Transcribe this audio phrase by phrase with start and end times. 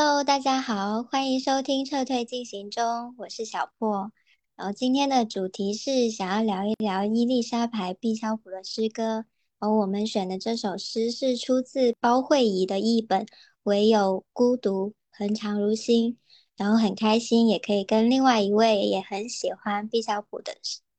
[0.00, 4.12] Hello，大家好，欢迎收听撤退进行中，我是小破。
[4.54, 9.24] 然后今天的主题是想要聊一聊伊丽莎白·毕肖普的诗歌。
[9.58, 13.26] 而我们选的这首诗是出自包慧仪的译本
[13.64, 16.12] 《唯有孤独恒长如新》。
[16.56, 20.52] 然后很开心，也可以跟另外一位也很喜欢毕肖普的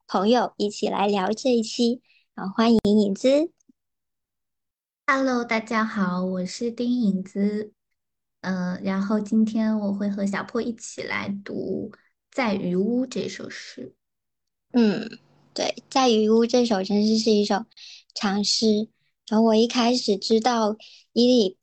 [0.09, 2.01] 朋友一起来聊这一期。
[2.35, 3.53] 然后欢迎影子。
[5.07, 7.71] Hello，大家好，我是丁影子。
[8.41, 11.91] 嗯，然后今天我会和小破一起来读
[12.31, 13.93] 《在鱼屋》这首诗。
[14.71, 15.19] 嗯，
[15.53, 17.65] 对，《在鱼屋》这首真是是一首
[18.15, 18.87] 长诗。
[19.27, 20.77] 然后我一开始知道
[21.11, 21.57] 伊丽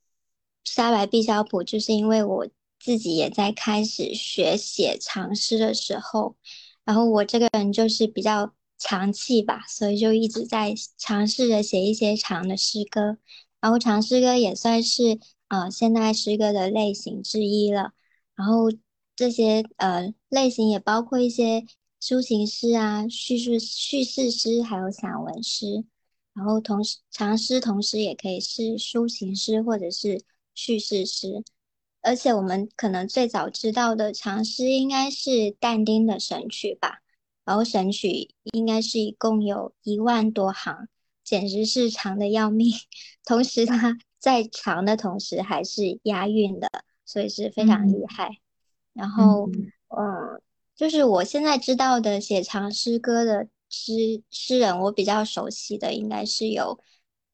[0.65, 2.47] 莎白·毕肖普，就是因为我
[2.79, 6.37] 自己也在开始学写长诗的时候，
[6.85, 13.17] 然后我这个人就是比较长气吧，所以就一直在尝试着写一些长的诗歌。
[13.63, 15.19] 然后长诗歌也算是。
[15.49, 17.93] 啊，现代诗歌的类型之一了。
[18.35, 18.65] 然后
[19.15, 21.65] 这些呃类型也包括一些
[22.03, 25.85] 抒情诗啊、叙述叙事诗，还有散文诗。
[26.35, 30.21] 然后同时长诗同时也可以是抒情诗或者是
[30.55, 31.45] 叙事诗。
[32.03, 37.03] 而且我们可能最早知道的长诗应该是但丁的《神曲》吧。
[37.45, 38.09] 然后《神曲》
[38.53, 40.89] 应该是一共有一万多行，
[41.23, 42.73] 简直是长的要命。
[43.25, 43.97] 同时它。
[44.19, 46.69] 在长的同时还是押韵的，
[47.05, 48.39] 所以是非常厉害。
[48.93, 49.49] 然后，
[49.89, 50.41] 嗯，
[50.75, 56.81] 就是我现在知道的写长诗歌的诗诗人，我比较熟悉的应该是有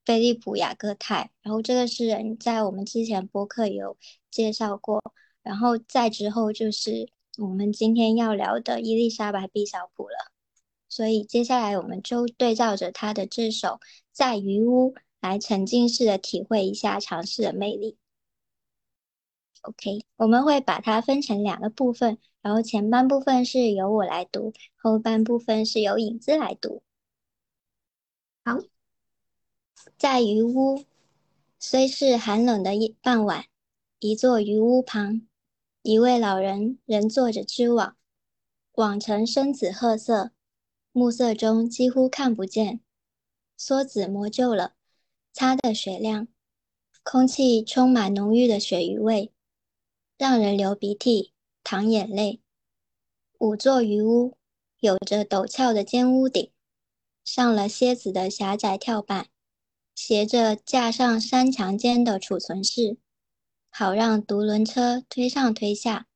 [0.05, 1.31] 菲利普雅各泰。
[1.43, 3.97] 然后这个诗人在我们之前播客有
[4.31, 5.03] 介绍过。
[5.43, 10.33] 然后再之后就是我们今天要聊的伊丽莎白毕小普了。
[10.89, 13.69] 所以接下来我们就对照着他的这首
[14.13, 14.93] 《在渔屋》。
[15.23, 17.97] 来沉浸式的体会一下尝试的魅力。
[19.63, 26.83] OK，我们会把它分成两个部分，然后前半部分是由我来读，后半部分是由影子来读。
[28.45, 28.59] 好，
[29.97, 30.85] 在鱼屋，
[31.61, 33.45] 虽是寒冷的夜傍晚，
[34.01, 35.23] 一座鱼屋旁，
[35.83, 37.97] 一位老人仍坐着织网，
[38.73, 40.33] 网呈深紫褐色，
[40.91, 42.81] 暮色中几乎看不见，
[43.57, 44.75] 梭子磨旧了。
[45.33, 46.29] 擦的雪亮，
[47.03, 49.33] 空气充满浓郁的鳕鱼味，
[50.19, 51.33] 让人流鼻涕、
[51.65, 52.43] 淌眼泪。
[53.39, 54.37] 五座鱼屋
[54.79, 56.53] 有着陡峭的尖屋顶，
[57.25, 59.29] 上了蝎子的狭窄跳板，
[59.95, 62.99] 斜着架上山墙间的储存室，
[63.71, 66.07] 好让独轮车推上推下。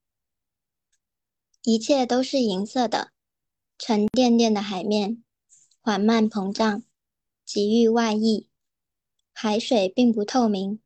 [1.62, 3.12] 一切都是银色的，
[3.78, 5.24] 沉甸甸的海面
[5.80, 6.82] 缓慢膨胀，
[7.46, 8.45] 给予外溢。
[9.38, 10.80] 海水并不透明，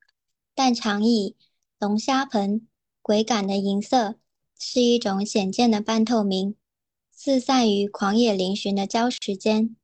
[0.56, 1.36] 但长椅、
[1.78, 2.66] 龙虾盆、
[3.00, 4.16] 鬼感的银色
[4.58, 6.56] 是一种显见的半透明，
[7.12, 9.76] 四散于狂野嶙峋的礁石间，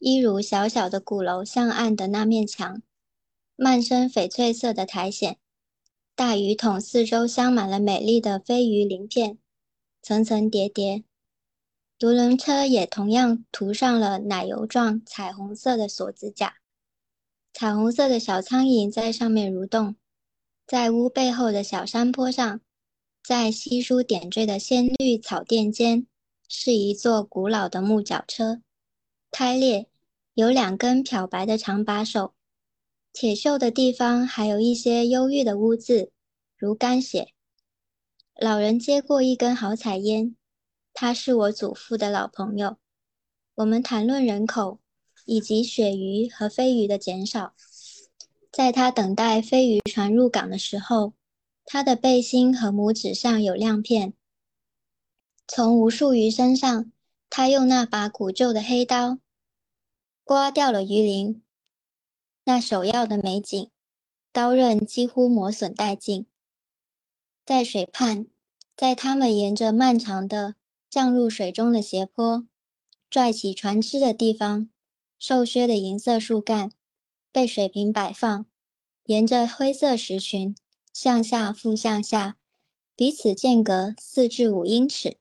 [0.00, 2.82] 一如小小的鼓楼向岸的那面墙。
[3.54, 5.36] 漫身翡翠色的苔藓，
[6.16, 9.38] 大鱼桶四周镶满了美丽的飞鱼鳞片，
[10.02, 11.04] 层层叠叠。
[11.96, 16.56] 独轮车也同样涂上了奶油状彩虹色的锁子甲。
[17.52, 19.96] 彩虹色的小苍蝇在上面蠕动，
[20.66, 22.60] 在屋背后的小山坡上，
[23.22, 26.06] 在稀疏点缀的鲜绿草甸间，
[26.48, 28.62] 是一座古老的木脚车，
[29.30, 29.88] 开裂，
[30.34, 32.34] 有两根漂白的长把手，
[33.12, 36.12] 铁锈的地方还有一些忧郁的污渍，
[36.56, 37.32] 如干血。
[38.40, 40.34] 老人接过一根好彩烟，
[40.94, 42.78] 他是我祖父的老朋友，
[43.56, 44.79] 我们谈论人口。
[45.30, 47.54] 以及鳕鱼和飞鱼的减少，
[48.50, 51.12] 在他等待飞鱼船入港的时候，
[51.64, 54.12] 他的背心和拇指上有亮片。
[55.46, 56.90] 从无数鱼身上，
[57.28, 59.20] 他用那把古旧的黑刀
[60.24, 61.40] 刮掉了鱼鳞。
[62.42, 63.70] 那首要的美景，
[64.32, 66.26] 刀刃几乎磨损殆尽。
[67.46, 68.26] 在水畔，
[68.76, 70.56] 在他们沿着漫长的
[70.90, 72.48] 降入水中的斜坡
[73.08, 74.68] 拽起船只的地方。
[75.20, 76.72] 瘦削的银色树干
[77.30, 78.46] 被水平摆放，
[79.04, 80.56] 沿着灰色石群
[80.94, 82.38] 向下覆向下，
[82.96, 85.18] 彼此间隔四至五英尺。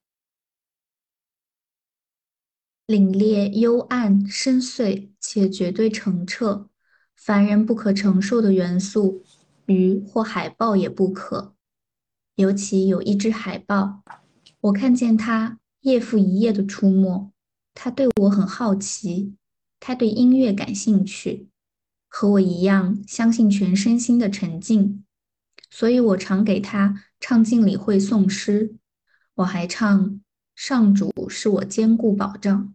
[2.88, 6.70] 凛冽、幽暗、深邃且绝对澄澈，
[7.14, 9.26] 凡人不可承受的元素，
[9.66, 11.54] 鱼或海豹也不可。
[12.36, 14.02] 尤其有一只海豹，
[14.62, 17.34] 我看见它夜复一夜的出没，
[17.74, 19.36] 它对我很好奇。
[19.80, 21.48] 他对音乐感兴趣，
[22.08, 25.06] 和我一样相信全身心的沉静，
[25.70, 28.76] 所以我常给他唱敬礼会颂诗，
[29.36, 30.20] 我还唱
[30.56, 32.74] 上主是我坚固保障。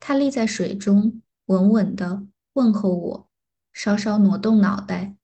[0.00, 3.28] 他立在水中，稳稳地问候我，
[3.72, 5.16] 稍稍挪动脑袋，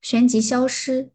[0.00, 1.10] 旋即消失，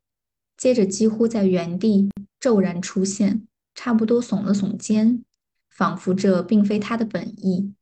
[0.57, 2.09] 接着几乎在原地
[2.39, 5.23] 骤然出现，差不多耸了耸肩，
[5.69, 7.73] 仿佛这并非他的本意。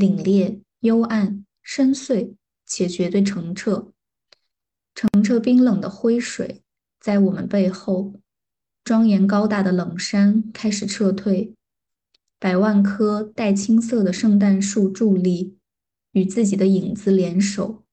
[0.00, 3.92] 凛冽、幽暗、深邃，且绝对澄澈。
[4.94, 6.62] 澄澈冰冷的灰水，
[6.98, 8.14] 在我们背后，
[8.82, 11.54] 庄严高大的冷山开始撤退。
[12.38, 15.58] 百万棵带青色的圣诞树伫立，
[16.12, 17.84] 与自己的影子联手，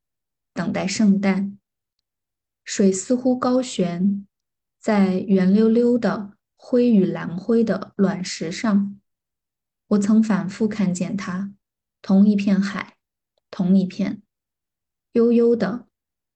[0.53, 1.57] 等待圣诞。
[2.63, 4.25] 水似乎高悬
[4.79, 8.97] 在圆溜溜的灰与蓝灰的卵石上。
[9.87, 11.53] 我曾反复看见它，
[12.01, 12.95] 同一片海，
[13.51, 14.21] 同一片，
[15.13, 15.87] 悠悠的。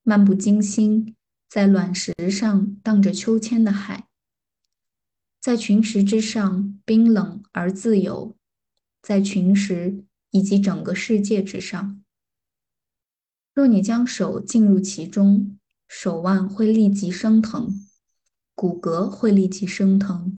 [0.03, 1.15] 漫不经心，
[1.47, 4.07] 在卵石上荡着秋千的海，
[5.39, 8.35] 在群石之上冰冷而自由，
[8.99, 12.03] 在群石以及整个世界之上。
[13.53, 17.87] 若你将手浸入其中，手腕会立即生疼，
[18.55, 20.35] 骨骼会立即生疼，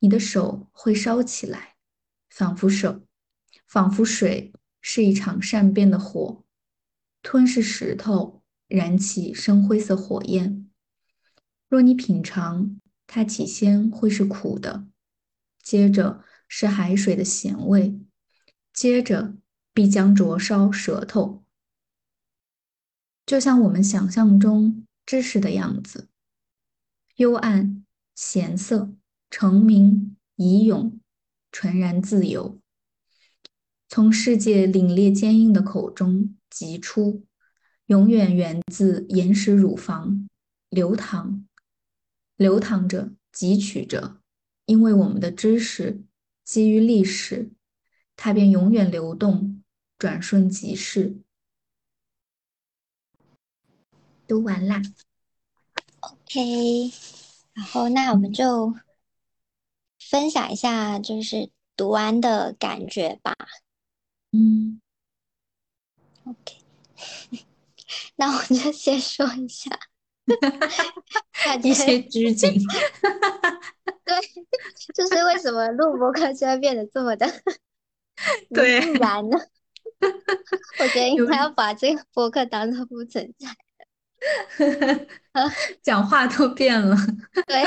[0.00, 1.76] 你的手会烧起来，
[2.28, 3.00] 仿佛手，
[3.70, 4.52] 仿佛水
[4.82, 6.44] 是一场善变的火，
[7.22, 8.38] 吞噬石头。
[8.66, 10.70] 燃起深灰色火焰。
[11.68, 14.86] 若你品尝，它起先会是苦的，
[15.60, 17.98] 接着是海水的咸味，
[18.72, 19.34] 接着
[19.74, 21.42] 必将灼烧舌头，
[23.26, 26.08] 就像我们想象中知识的样子：
[27.16, 27.84] 幽暗、
[28.14, 28.94] 咸涩、
[29.30, 31.00] 澄明、怡勇、
[31.50, 32.60] 纯然自由，
[33.90, 37.26] 从世界凛冽坚硬的口中急出。
[37.86, 40.28] 永远源自岩石乳房，
[40.68, 41.44] 流淌，
[42.36, 44.20] 流淌着，汲取着。
[44.64, 46.00] 因为我们的知识
[46.44, 47.50] 基于历史，
[48.14, 49.64] 它便永远流动，
[49.98, 51.16] 转瞬即逝。
[54.28, 54.80] 读完啦
[55.98, 56.92] ，OK。
[57.54, 58.72] 然后那我们就
[59.98, 63.34] 分享一下，就是读完的感觉吧。
[64.32, 64.80] 嗯
[66.24, 66.56] ，OK。
[68.16, 69.70] 那我就先说一下，
[71.62, 72.52] 一些拘谨。
[74.04, 74.16] 对，
[74.94, 77.26] 就是为什么录播课就会变得这么的
[78.52, 79.38] 对自然呢？
[80.78, 83.48] 我觉得应该要把这个播客当做不存在。
[85.82, 86.96] 讲话都变了。
[87.46, 87.64] 对，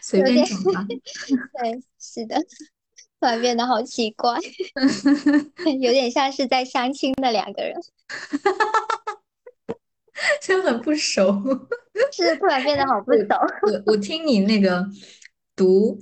[0.00, 0.86] 随便讲吧。
[0.88, 2.36] 对，是的，
[3.22, 4.36] 突然变得好奇怪，
[5.80, 7.72] 有点像是在相亲的两个人。
[8.08, 9.14] 哈哈哈哈
[9.68, 9.74] 哈，
[10.42, 11.40] 真很不熟，
[12.12, 13.28] 是突然变得好不熟。
[13.62, 14.84] 我我听你那个
[15.54, 15.96] 读，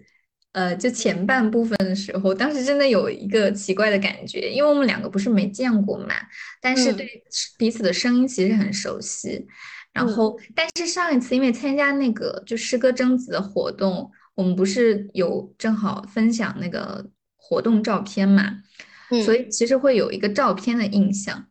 [0.53, 6.15] 呃，就前半部分的时候，当时真的有一个奇怪的感觉，因为我们两个不是没见过嘛，
[6.63, 7.23] 但是对
[7.59, 9.47] 彼此的声音其实很熟悉。
[9.93, 18.57] 然后，但是上一次因为参加那个就诗歌征集的活动，我们不是有正好分享那个活动照片嘛，
[19.23, 21.45] 所以其实会有一个照片的印象。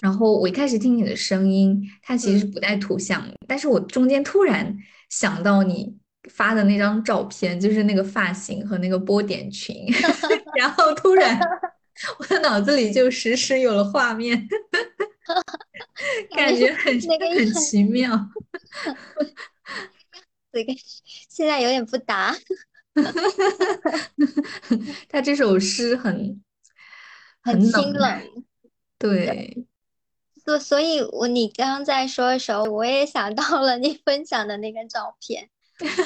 [0.00, 4.74] 然后我一开始听你的声音，它其实不带图像，但是我中间突然
[5.10, 5.94] 想到你
[6.30, 9.76] 发的那张照片，就是那个发型和那个波点裙，
[10.56, 11.38] 然后突然
[12.18, 14.48] 我的脑子里就实时有了画面，
[16.34, 16.98] 感觉很
[17.36, 18.30] 很奇妙。
[20.52, 20.72] 这个
[21.28, 22.34] 现在有点不搭。
[25.08, 26.42] 他这首诗很
[27.40, 28.44] 很清冷。
[28.98, 29.64] 对，
[30.44, 35.48] 所所以，我你刚刚在说的时候，我也想到了你分享的那个照片。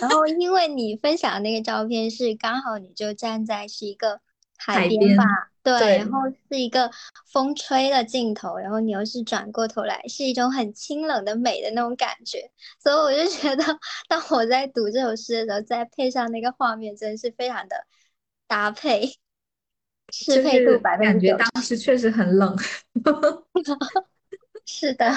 [0.01, 4.21] 然后，因为你分享的那个照片是刚好你就站在是一个
[4.57, 5.25] 海边吧，
[5.65, 6.89] 对，然后是一个
[7.33, 12.53] 风吹的镜头，然后你又是转过头来，是一种很清冷的美的那种感觉。
[12.79, 13.65] 所以我就觉得，
[14.07, 17.87] 当我在读这首诗的时候，再配上那个画面，真的是非常的
[18.47, 19.19] 搭配。
[20.13, 22.55] 适配度百分之感觉当时确实很冷，
[24.67, 25.11] 是的，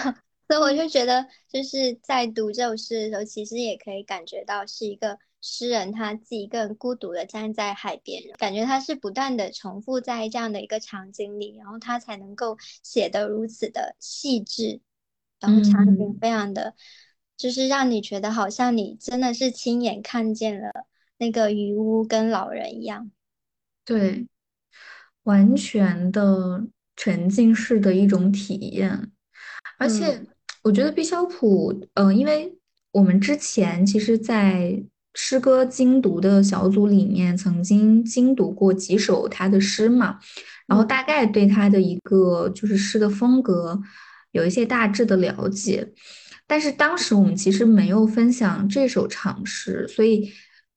[0.47, 14.81] 所以我就觉得就是在读这首诗的时候，其实也可以感觉到是一个诗人他自己更孤独的站在海边，感觉他是不断的重复在这样的一个场景里，然后他才能够写得如此的细致，
[15.39, 16.75] 然后场景非常的，
[17.37, 20.71] 就是让你觉得好像你真的是亲眼看见了
[21.17, 23.11] 那个渔屋跟老人一样，
[23.85, 24.27] 对。
[25.23, 26.65] 完全的
[26.95, 29.11] 沉浸式的一种体验，
[29.77, 30.25] 而且
[30.63, 32.57] 我觉得毕肖普，嗯，因为
[32.93, 34.81] 我们之前其实，在
[35.19, 40.19] 诗歌精读的小组里面，曾经精读过几首他的诗嘛，
[40.67, 43.81] 然后大概对他的一个就是诗的风格
[44.31, 45.91] 有一些大致的了解，
[46.45, 50.31] 但是当时我们其实没有分享这首长诗，所以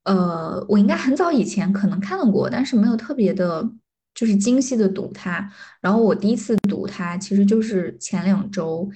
[0.05, 3.71] 呃，我应该很早以前可能看到过，但是没有特别的，
[4.15, 5.53] 就是精细的读它。
[5.83, 8.91] 然后我第一次读它，其实就是前两周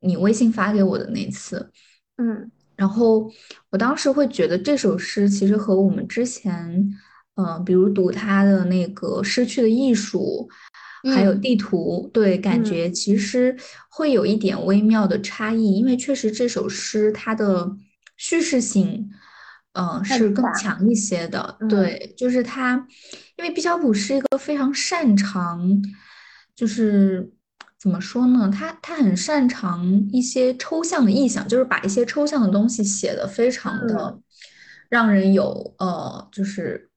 [0.00, 1.72] 你微信发给我的那次。
[2.18, 3.30] 嗯，然后
[3.70, 6.98] 我当时会觉得这首诗其实和我们之前，
[7.36, 10.48] 嗯，比如读他的那个《失去的艺术》，
[11.14, 13.56] 还有地图，对，感觉其实
[13.88, 17.76] 会有一点微妙的差异，因为确实这首诗它的
[18.16, 19.10] 叙事性，
[19.74, 21.58] 嗯，是更强一些的。
[21.68, 22.86] 对，就是他，
[23.36, 25.82] 因为毕肖普是一个非常擅长，
[26.56, 27.32] 就是。
[27.82, 28.48] 怎么说呢？
[28.48, 34.20] 他他很擅长一些抽象的意象，就是把一些抽象的东西写的非常的
[34.88, 36.88] 让人有呃，就是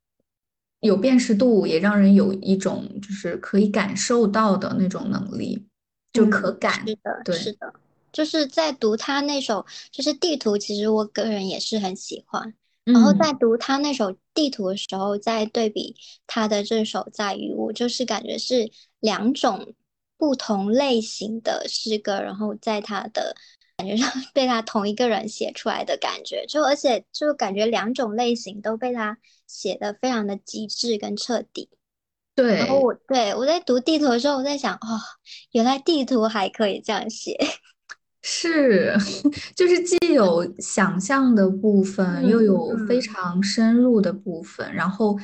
[0.81, 5.65] 有辨识度，也让人有一种就是可以感受到的那种能力，
[6.13, 6.87] 就可感。
[6.87, 7.73] 是的，对，是的，
[8.11, 12.53] 就是在读他那首就是地图，其实我个人也是很喜欢。
[12.83, 15.95] 然后在读他那首地图的时候，再对比
[16.27, 19.73] 他的这首在于我就是感觉是两种。
[20.17, 23.35] 不同类型的诗歌，然后在他的
[23.77, 29.17] 感觉上 被他同一个人写出来的感觉，就而且就感觉两种类型都被他
[29.47, 31.69] 写的非常的极致跟彻底。
[32.33, 34.99] 对，然后我对我在读地图的时候，我在想，哦，
[35.51, 37.37] 原来地图还可以这样写，
[38.21, 38.95] 是，
[39.55, 45.17] 就是既有想象的部分，又有非常深入的部分，然后。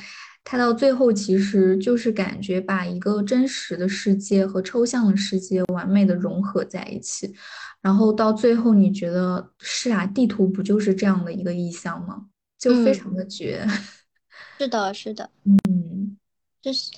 [0.44, 7.32] 他到最后其实就是感觉把一个真实的世界和抽象的世界完美的融合在一起，
[7.80, 12.26] 然后到最后你觉得是啊，地图不就是这样的一个意象吗？
[12.58, 13.66] 就非常的绝。
[14.58, 16.16] 是的，是的，嗯，
[16.60, 16.90] 就是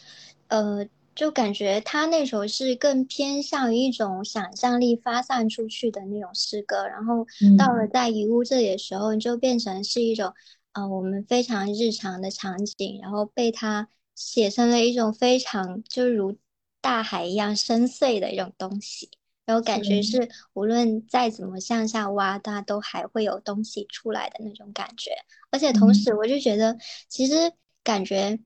[0.48, 10.32] 呃，就感觉他那首是更偏向于一种想象力发散出去的那种诗歌，然后到了在遗物这里的时候，就变成是一种。
[10.74, 16.36] 啊，我们非常日常的场景，然后被他写成了一种非常就如
[16.80, 19.08] 大海一样深邃的一种东西，
[19.46, 25.12] 然后感觉是无论再怎么向下挖，它都还会有东西出来的那种感觉。
[25.52, 26.76] 而且同时，我就觉得
[27.08, 27.52] 其实
[27.84, 28.40] 感觉，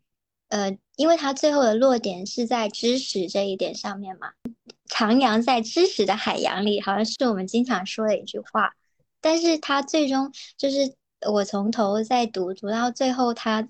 [0.49, 4.32] 呃，因为它最后的落点是在知识这一点上面嘛，
[4.90, 8.75] 徜徉在知识的海洋里，好像是我们经常说的一句话，
[9.23, 10.94] 但是它最终就是。
[11.31, 13.69] 我从头再读读到最后，它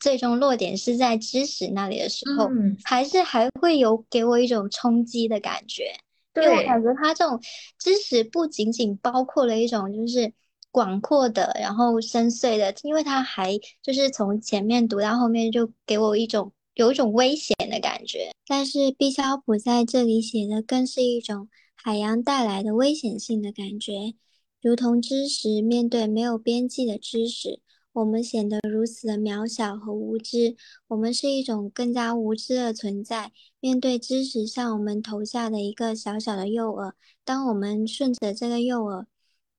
[0.00, 2.50] 最终落点是在知识那里的时候，
[2.82, 5.94] 还是还会有给我一种冲击的感觉。
[6.34, 7.40] 因为我感觉它这种
[7.78, 10.32] 知识不仅仅包括了一种就是
[10.70, 18.30] 广阔的，然后深邃的，因为它还就是从前面读到后面就给我一种有一种危险的感觉。
[18.46, 24.14] 但是毕肖普在这里写的更是一种海洋带来的危险性的感觉。
[24.62, 27.58] 如同知识面对没有边际的知识，
[27.92, 30.54] 我们显得如此的渺小和无知。
[30.86, 33.32] 我们是一种更加无知的存在。
[33.58, 36.92] 面对知识向我们投下的一个小小的诱饵，
[37.24, 39.06] 当我们顺着这个诱饵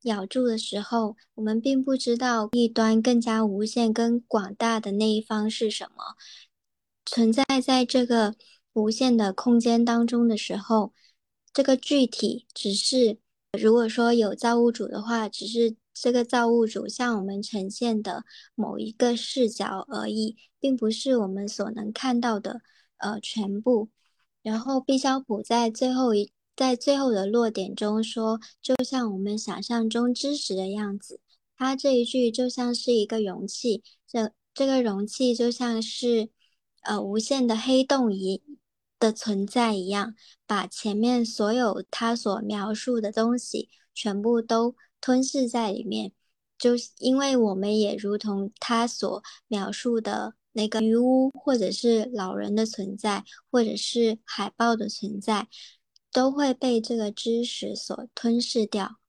[0.04, 6.16] 咬住的时候，我们并不知道一端更加无限、更广大的那一方是什么。
[7.06, 8.36] 存在在这个
[8.72, 10.94] 无限的空间当中的时候，
[11.52, 13.18] 这个具体只是。
[13.60, 22.62] 如果说有造物主的话，只是这个造物主向我们呈现的某一个视角而已，并不是我们所能看到的
[22.98, 23.90] 呃全部。
[24.42, 31.20] 然后毕肖普在最后一在最后的落点中说，就像我们想象中知识的样子，
[31.56, 36.30] 他这一句就像是一个容器，这这个容器就像是
[36.82, 38.42] 呃无限的黑洞一。
[39.04, 40.16] 的存在一样，
[40.48, 46.14] 把前面所有他所描述的东西全部都吞噬在里面，
[46.58, 55.50] 就因为我们也如同他所描述的那个女巫，或者是老人的存在，或者是海豹的存在，
[56.14, 59.02] 都会被这个知识所吞噬掉。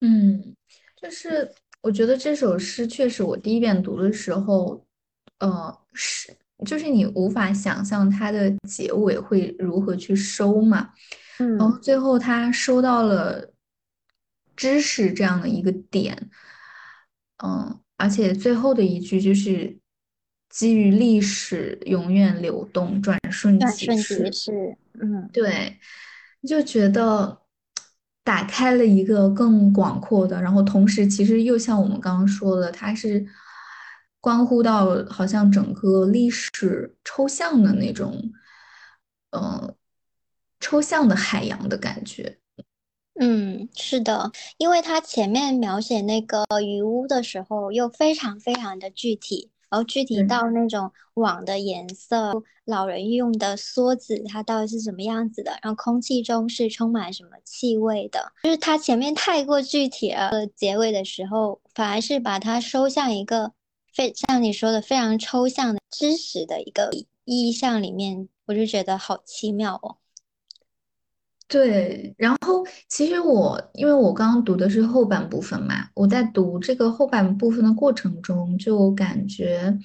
[0.00, 0.56] 嗯，
[1.00, 4.84] 就是我觉得这首诗确实，我第一遍读的时候，
[5.38, 6.36] 呃，是。
[6.64, 10.90] 就是你无法想象它的结尾会如何去收嘛，
[11.38, 13.52] 嗯，然后最后他收到了
[14.56, 16.30] 知识这样的一个点，
[17.44, 19.78] 嗯，而且最后的一句就是
[20.48, 25.78] 基于历史永远流动，转瞬即逝，是，嗯，对，
[26.46, 27.38] 就觉得。
[28.22, 33.26] 打开了一个更广阔的，然后同时其实又像我们刚刚说的，它是
[34.20, 38.32] 关乎到好像整个历史抽象的那种，
[39.30, 39.74] 呃，
[40.60, 42.38] 抽象的海洋的感觉。
[43.18, 63.52] 嗯，是的，因为他前面描写那个鱼屋的时候，又非常非常的具体，然后具体到那种网的颜色，老人用的梭子它到底是什么样子的，然后空气中是充满什么气味的，就是他前面太过具体了，结尾的时候反而是把它收向一个
[63.94, 66.90] 非像你说的非常抽象的知识的一个
[67.24, 69.96] 意象里面，我就觉得好奇妙哦。
[71.48, 79.76] 对，然后其实我因为我刚刚读的是后半部分嘛，我在读这个后半部分的过程中，就感觉，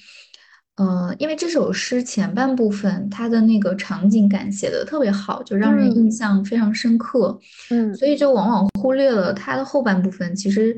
[0.76, 7.40] 呃，因为这首诗前半部分它的那个场景感写的特别好，就让人印象非常深刻，
[7.72, 10.78] 嗯，所以就往往忽略了它的后半部分，其实，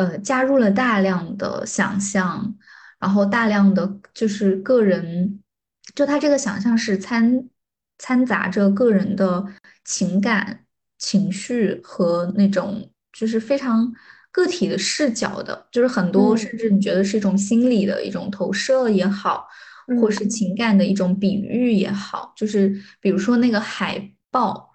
[0.00, 2.56] 呃，加入了大量的想象，
[2.98, 5.42] 然后大量的就是个人，
[5.94, 7.48] 就他这个想象是掺。
[8.02, 9.44] 掺杂着个人的
[9.84, 10.64] 情感、
[10.96, 13.92] 情绪和那种就是非常
[14.32, 19.46] 个体的视角的，就是很多甚至你觉得是一种心理的一种投射也好，
[20.00, 24.70] 或是情感的一种比喻也好，就是比如说那个海豹，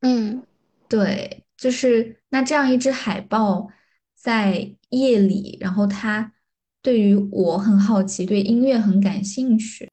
[0.00, 0.42] 嗯，
[0.88, 3.68] 对，就是那这样一只海豹
[4.24, 6.32] 在夜里，然后他
[6.82, 9.88] 对于我很好奇，对音乐很感兴趣，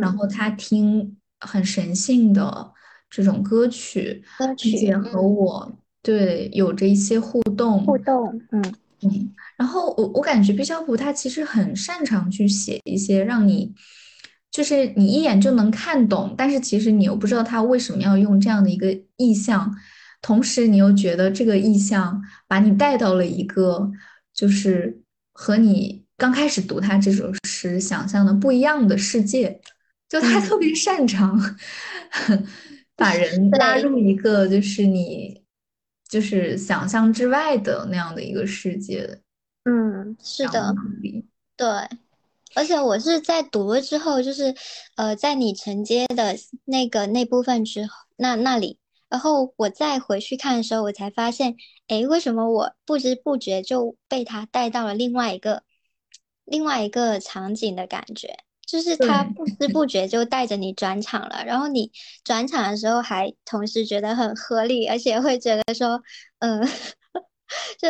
[0.00, 1.16] 然后他听。
[1.42, 2.70] 很神性的
[3.08, 4.22] 这种歌曲，
[4.62, 7.82] 并且和我对有着一些互动。
[7.82, 8.62] 互动，嗯
[9.00, 9.32] 嗯。
[9.56, 13.72] 然后我我感觉毕肖普他其实很擅长去写一些让你，
[14.50, 19.74] 就是你一眼就能看懂，但是其实你又不知道他为什么要用这样的一个意象，
[20.22, 23.90] 同时你又觉得这个意象把你带到了一个
[24.34, 25.00] 就是
[25.32, 29.60] 和你刚开始读他这首诗想象的不一样的世界。
[30.08, 31.40] 就他特别擅长
[32.96, 35.40] 把人 拉入一个就是你
[36.08, 39.20] 就是想象之外的那样的一个世界。
[39.62, 40.74] 嗯，是的，
[41.56, 41.68] 对。
[42.56, 44.52] 而且我是在读了之后，就是
[44.96, 48.79] 呃，在你承接的那个那部分之后，那那里，
[49.10, 51.56] 然后我再回去看的时候，我才发现，
[51.88, 55.64] 哎，为什么我不知不觉就被他带到了另外一个
[56.44, 58.38] 另外一个场景的感觉。
[58.66, 61.90] 就是他不知不觉就带着你转场了，然后你
[62.22, 66.00] 转场的时候还同时觉得很合理，而且会觉得说，
[66.38, 66.62] 嗯，
[67.80, 67.88] 就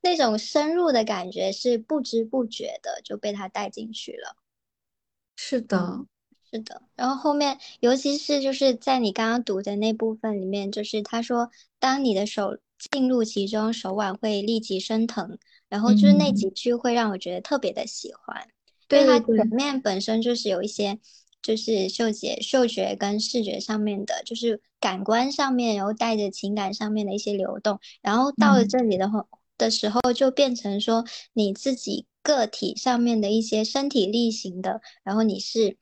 [0.00, 4.36] 那种深入的感觉是不知不觉的就被他带进去了。
[5.34, 6.06] 是的，
[6.52, 6.82] 是的。
[6.94, 15.38] 然后后面，尤其是就是在你刚刚读的那部分里面，就是他说，当你的手进入其中，手腕会立即生疼，
[15.68, 18.46] 然后就是那几句会让我觉得特别的喜欢。
[18.90, 20.98] 因为它前面本身就是有一些，
[21.40, 35.78] 就是嗅觉、嗅觉跟视觉上面的，就是感官上面，然后带着情感上面的一些流动，然后到了这里的话的时候，就变成说你自己个体上面的一些身体力行的，然后你是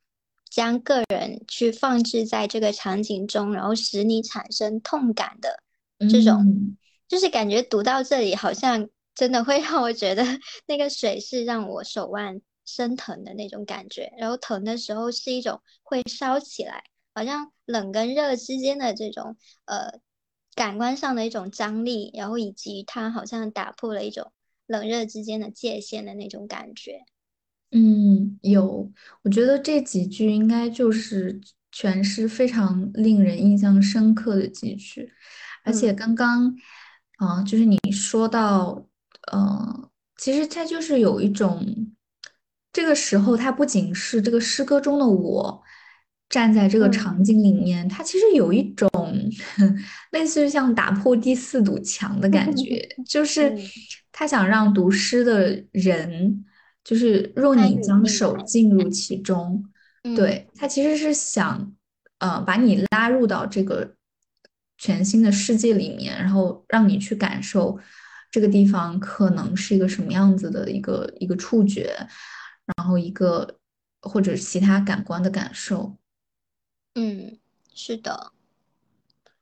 [0.50, 5.62] 将个人去放置在这个场景中，然后使你产生痛感的
[6.10, 6.76] 这种，
[7.08, 10.24] 就是感觉读到这里，好像真的会让我觉得
[10.66, 12.42] 那个水是让我手腕。
[12.66, 19.98] 生疼的那种感觉，然后疼的时候是一种会烧起来，好像冷跟热之间的这种呃
[20.54, 24.30] 感官上的一种张力，然后以及它好像打破了一种
[24.66, 27.00] 冷热之间的界限的那种感觉。
[27.72, 28.90] 嗯，有，
[29.22, 31.40] 我觉得这几句应该就是
[31.72, 35.10] 全诗非常令人印象深刻的几句，
[35.64, 36.54] 而且刚刚
[37.16, 38.86] 啊，就是你说到
[39.30, 41.94] 呃，其实它就是有一种。
[42.72, 45.60] 这个时候，它不仅是这个诗歌中的我
[46.28, 48.88] 站在这个场景里面，它其实有一种
[50.12, 53.52] 类似于像打破第四堵墙的感觉， 就是
[54.12, 56.44] 他想让读诗的人，
[56.90, 59.64] 就是若你将手进入其中，
[60.16, 61.72] 对他其实是想，
[62.18, 63.94] 呃，把你拉入到这个
[64.76, 67.78] 全新的世界里面，然后让你去感受
[68.28, 71.94] 这个地方可能是一个什么样子的一个一个触觉。
[72.76, 73.58] 然后一个
[74.02, 75.96] 或者其他感官的感受，
[76.94, 77.38] 嗯，
[77.74, 78.32] 是的。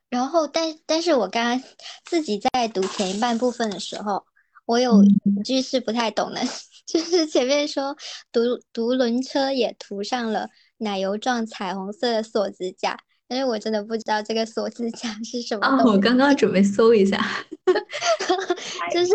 [0.08, 1.62] 然后，但但是我刚刚
[2.04, 4.24] 自己在读前一半部分的时候，
[4.64, 6.40] 我有一句是不太懂的，
[6.88, 7.94] 就是前面说
[8.32, 8.40] 独
[8.72, 10.48] 独轮车也涂上了
[10.78, 12.98] 奶油状彩虹色的锁子甲，
[13.28, 17.22] 但是我真的不知道这个锁子甲是什么我刚刚准备搜一下。
[18.90, 19.12] 就是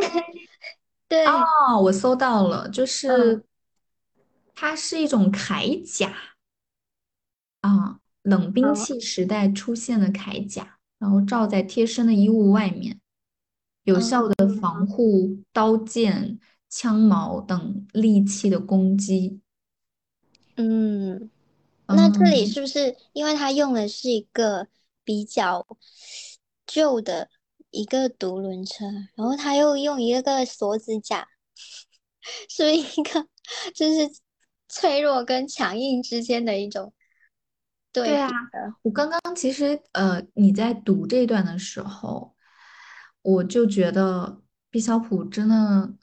[1.10, 3.44] 对，哦，我搜到了，就嗯是
[4.54, 6.14] 它是一种铠甲。
[7.62, 8.76] 啊，冷兵哦。
[8.76, 13.00] 器时代出现的铠甲，然后罩在贴身的衣物外面，
[13.84, 16.40] 有效哦的防护刀剑、
[16.76, 19.42] 枪矛等利器的攻击。
[20.56, 21.30] 嗯，
[21.86, 24.68] 那这里嗯，是不是因为它用的是一个
[25.04, 25.68] 比较
[26.66, 27.30] 旧的
[27.70, 31.28] 一个独轮车，然后他又用一个锁子甲，
[32.50, 33.28] 是不是一个
[33.76, 34.10] 就是
[34.68, 36.92] 脆弱跟强硬之间的一种
[37.92, 38.74] 对对啊，的？
[38.82, 42.36] 我刚刚其实呃，你在读这段的时候，
[43.22, 45.94] 我就觉得毕肖普真的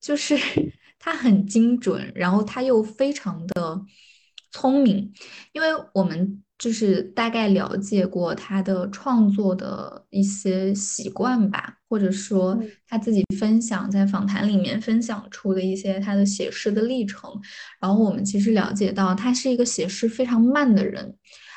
[0.00, 0.36] 就是
[0.98, 3.80] 他很精准，然后他又非常的
[4.50, 5.12] 聪明，
[5.52, 12.70] 因为我们就是大概了解过他的创作的一些习惯吧，或者说嗯。
[12.86, 17.30] 他自己分享在访谈里面分享出的一些他的写诗的历程，
[17.80, 21.16] 然后我们其实了解到他是一个写诗非常慢的人。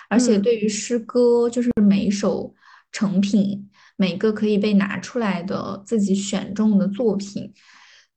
[0.10, 0.42] 而且嗯。
[0.42, 2.54] 对于诗歌，就是每一首
[2.92, 7.52] 成品，每个可以被拿出来的自己选中的作品，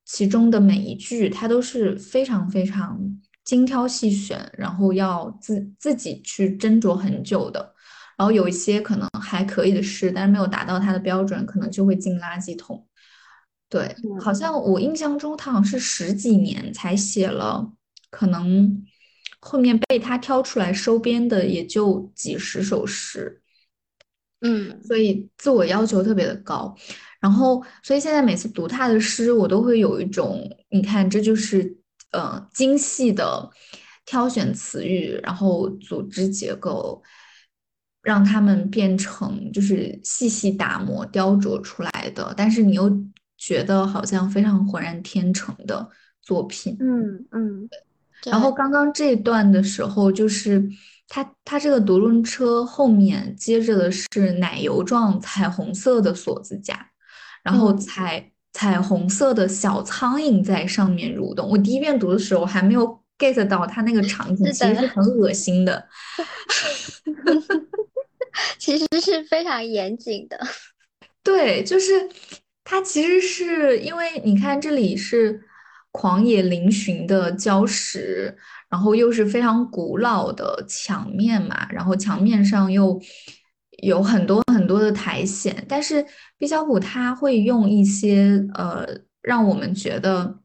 [0.06, 2.98] 其中的每一句，他都是非常非常
[3.44, 7.74] 精挑细选，然后要自自己去斟酌很久的。
[8.16, 12.86] 然后有一些可能还可以的诗，但是没有达到他的标准，可能就会进垃圾桶。
[13.68, 17.72] 对，好嗯像我印象中他好像是十几年才写了，
[18.10, 18.86] 可能
[19.40, 23.42] 后面被他挑出来收编的也就几十首诗，
[24.40, 26.74] 嗯所以自我要求特别的高。
[27.20, 31.76] 然后，所以现在每次读他的诗，我都会有一种，你看，这就是
[32.12, 33.50] 呃精细的
[34.04, 37.02] 挑选词语，然后组织结构，
[38.02, 42.90] 让他们变成就是细细打磨、雕琢出来的，但是你又
[43.36, 45.88] 觉得好像非常浑然天成的
[46.22, 46.76] 作品。
[46.78, 47.68] 嗯嗯，
[48.26, 50.68] 然后，刚刚这一段的时候，就是
[51.08, 56.90] 他他这个独轮车后面接着的是奶油状彩虹色的锁子甲，
[57.46, 61.48] 然后嗯，彩彩虹色的小苍蝇在上面蠕动。
[61.48, 65.86] 我第一遍读的时候还没有 get 到它那个场景，其实是很恶心的。
[68.58, 70.36] 其实是非常严谨的。
[71.22, 72.08] 对，就是
[72.64, 75.40] 它其实是因为你看这里是
[75.92, 78.36] 狂野嶙峋的礁石，
[78.68, 83.00] 然后又是非常古老的墙面嘛，然后墙面上又
[83.84, 86.04] 有很多多的苔藓，但是
[86.36, 88.86] 毕肖普他会用一些呃
[89.22, 90.38] 让我们觉得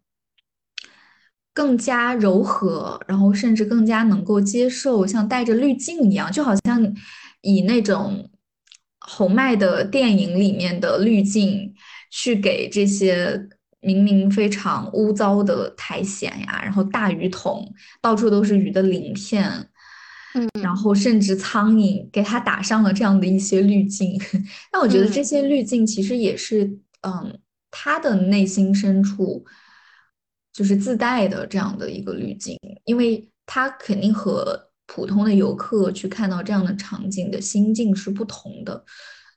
[1.54, 6.96] 更加柔和，然后甚至更加能够接受，像带着滤镜一样，就好像
[7.42, 8.30] 以那种
[9.00, 11.74] 红麦的电影里面的滤镜
[12.10, 13.50] 去给这些
[13.82, 19.68] 明明非常污糟的苔藓呀，然后大鱼桶，到处都是鱼的鳞片，
[20.62, 24.20] 然嗯后甚至苍蝇，给它打上了这样的一些滤镜。
[24.72, 26.64] 那我觉得这嗯些滤镜其实也是，
[27.02, 27.40] 嗯，
[27.70, 29.44] 他的内心深处
[30.54, 38.84] 就是自带的这样的一个滤镜，因为他肯定和普通的游客去看到这样的场景的心境是不同的，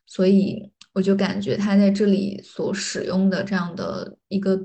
[0.07, 4.61] 所以我就感觉他在这里所使用的这样的一个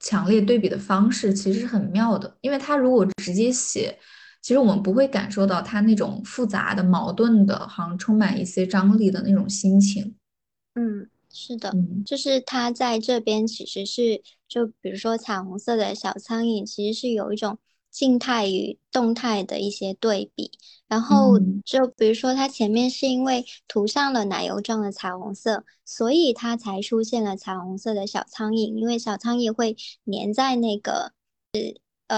[0.00, 3.96] 强烈对比的方式，其实是很妙的，因为他如果直接写。
[4.40, 10.14] 其实我们不会感受到他那种复杂的、矛盾的，好像充满一些张力的那种心情。
[10.74, 17.58] 嗯，是的，嗯就是它在这边其实是，就比如说彩虹色的小苍蝇，其实是有一种
[17.90, 20.52] 静态与动态的一些对比。
[20.86, 31.12] 然后嗯就比如说它前面是因为涂上了奶油状的彩虹色，所以它才出现了彩虹色的小苍蝇，因为小苍蝇会粘在那个。
[31.52, 31.60] 呃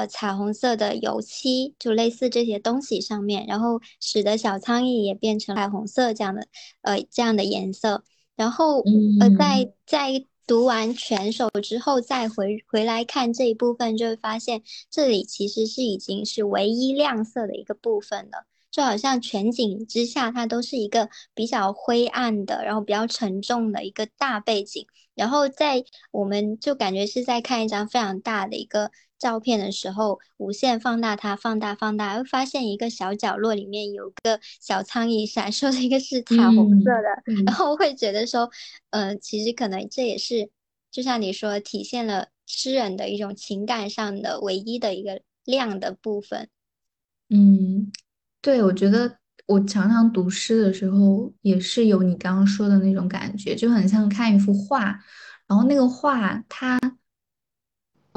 [0.07, 6.46] 彩虹色的油漆，就类似这些东西上面，然后使得小苍蝇也变成彩虹色这样的
[6.83, 8.05] 呃这样的颜色。
[8.37, 8.81] 然后
[9.20, 18.46] 呃嗯在在读完全首之后，再回回来看这一部分，就会发现这里其实是已经是唯一亮色的一个部分了。
[18.70, 24.87] 就好像全景之下，它都是一个比较灰暗的，然后比较沉重的一个大背景。
[25.14, 38.50] 然后在我们就感觉是在看一张非常大的一个照片的时候，无限放大它，放大放大，会发现一个小角落里面有个小苍蝇闪烁的一个是彩虹色嗯，的，然嗯后会觉得说，
[38.90, 40.50] 呃，其实可能这也是
[40.90, 46.48] 就像你说，体现了诗人的一种情感上的唯一的一个亮的部分。
[47.28, 47.92] 嗯，
[48.40, 54.98] 对，我觉得我常常读诗的时候，也是有你刚刚说的那种感觉，就很像看一幅画，
[55.46, 56.78] 然后那个画它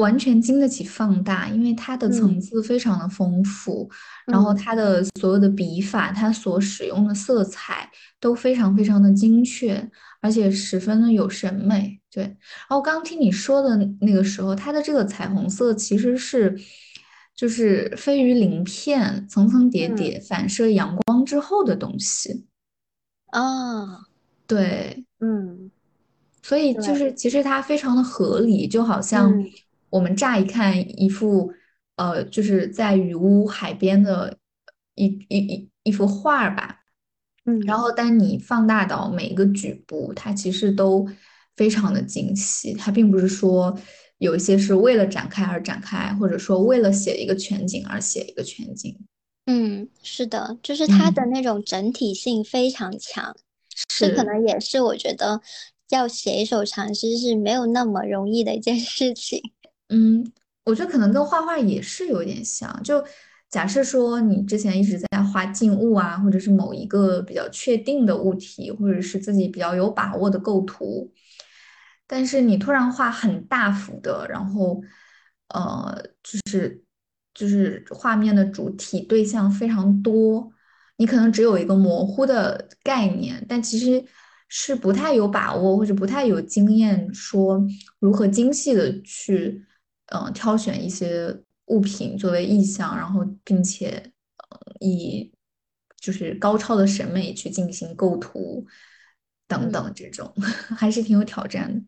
[0.03, 2.41] 完全经得起放大，因为它的层嗯。
[2.41, 3.89] 次非常的丰富，
[4.27, 4.57] 然后嗯。
[4.57, 7.89] 它的所有的笔法，它所使用的色彩
[8.19, 9.89] 都非常非常的精确，
[10.21, 11.99] 而且十分的有审美。
[12.11, 16.55] 对，然后刚刚听你说的那个时候，它的这个彩虹色其实是
[17.33, 19.95] 就是飞鱼鳞片层层叠嗯。
[19.95, 22.45] 叠反射阳光之后的东西。
[23.31, 23.87] 嗯
[24.45, 25.71] 对，嗯。
[26.45, 29.49] 所以就是其实它非常的合理，就好像嗯
[29.93, 31.53] 我们乍一看一幅
[31.97, 34.39] 呃，就是在雨屋海边的
[34.95, 36.79] 一一一一幅画儿吧，
[37.67, 41.07] 然嗯后当你放大到每一个局部，它其实都
[41.55, 43.77] 非常的精细，它并不是说
[44.17, 48.97] 有一些是为了展开而展开，或者说为了写一个全景而写一个全景。
[49.45, 53.35] 嗯，是的，就是它的嗯，那种整体性非常强，
[53.99, 54.23] 这可。
[54.23, 55.41] 能也是我觉得
[55.89, 59.39] 要写一首长诗是没有那么容易的一件事情。
[59.93, 60.25] 嗯，
[60.65, 62.81] 我觉得可能跟画画也是有点像。
[62.83, 63.03] 就
[63.49, 71.11] 假设说你之前一直在画静物啊，或者是某一个比较确定的物体，或者是自己比较有把握的构图，
[72.07, 74.81] 但是你突然画很大幅的，然后
[75.49, 76.83] 呃，就是
[77.35, 80.51] 就是画面的主体对象非常多，
[80.97, 84.03] 你可能只有一个模糊的概念，但其实
[84.47, 87.63] 是不太有把握或者不太有经验说
[87.99, 89.63] 如何精细的去
[90.13, 94.11] 嗯、呃挑选一些物品作为意象，然后并且
[94.49, 95.31] 呃以
[95.97, 98.65] 就是高超的审美去进行构图
[99.47, 99.71] 等嗯。
[99.71, 100.33] 等这种，
[100.77, 101.81] 还是挺有挑战的。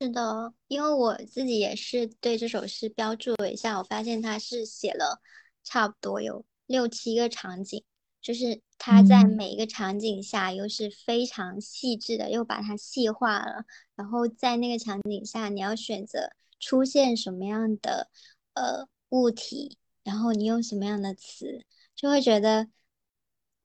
[0.00, 5.20] 是的，因为我自己也是对这首诗标注了一下，我发现它是写了
[5.62, 7.84] 差不多有六七个场景，
[8.22, 18.08] 就是他在嗯每一个场景下又是非常细致的，又把它细化了，然后在那个场景下你要选择出现什么样的
[18.54, 21.64] 呃物体，然后你用什么样的词，
[21.96, 22.68] 就会觉得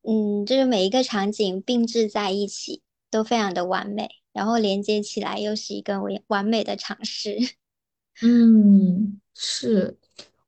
[0.02, 2.82] 嗯，就是每一个场景并置在一起
[3.12, 4.10] 都非常的完美。
[4.34, 7.38] 然后连接起来又是一个完完美的尝试。
[8.22, 9.98] 嗯，是，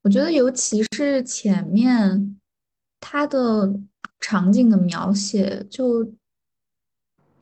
[0.01, 2.39] 我觉得尤其是前面
[2.99, 3.79] 它的
[4.19, 6.13] 场景的描写就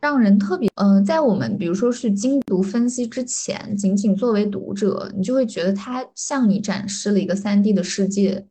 [0.05, 8.45] 让人特别，嗯、在我们比如说是精读分析之前，仅仅作为读者，你就会觉得它向你展示了一个三 d 的世界。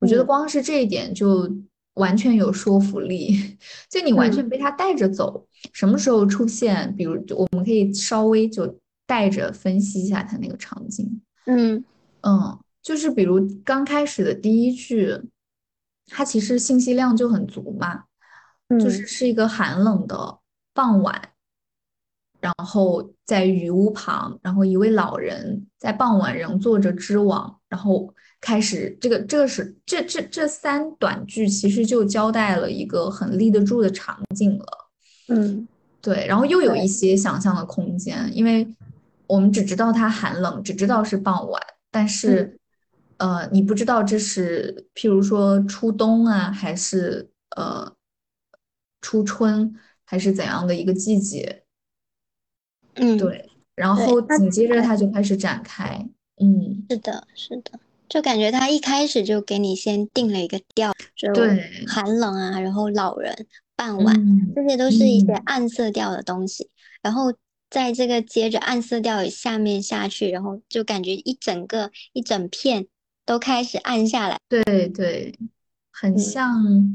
[0.00, 1.50] 我觉得嗯光是这一点就
[1.94, 3.34] 完全有说服力，
[3.90, 5.46] 就你完全嗯被它带着走。
[5.72, 11.22] 什么时候出现，比如我们可以稍微就带着分析一下它那个场景。
[11.46, 11.82] 嗯
[12.20, 15.18] 嗯，就是比如刚开始的第一句，
[16.08, 18.04] 它其实信息量就很足嘛，
[18.78, 20.38] 就是嗯是一个寒冷的
[20.78, 21.20] 傍晚，
[22.40, 34.66] 然后在雨屋旁，然后一位老人在傍晚仍坐着织网，然后开始这个这个是这这这三短句其实就交代了一个很立得住的场景了。
[35.26, 35.66] 嗯，
[36.00, 38.72] 对，然后又有一，些想象的空间，因为
[39.26, 41.60] 我们只知道它寒冷，只知道是傍晚，
[41.90, 42.60] 但嗯是，
[43.16, 47.92] 呃，你不知道这是譬如说初冬啊，还是呃
[49.00, 49.74] 初春，
[50.10, 51.64] 还是怎样的一个季节。
[52.94, 56.08] 嗯对，然，后紧接着对，它就开始展开，
[56.40, 66.70] 嗯，是的，是的，就感觉他一开始就给你先定了一个调，就对，寒冷啊，然后老人、傍晚，嗯这些都是一些嗯，暗色调的东西，
[67.02, 67.34] 然后
[67.68, 72.86] 在这个接着暗色调下面下去，然后就感觉一整个一整片
[73.26, 74.40] 都开始暗下来。
[74.48, 75.38] 对对，
[75.92, 76.94] 很嗯像，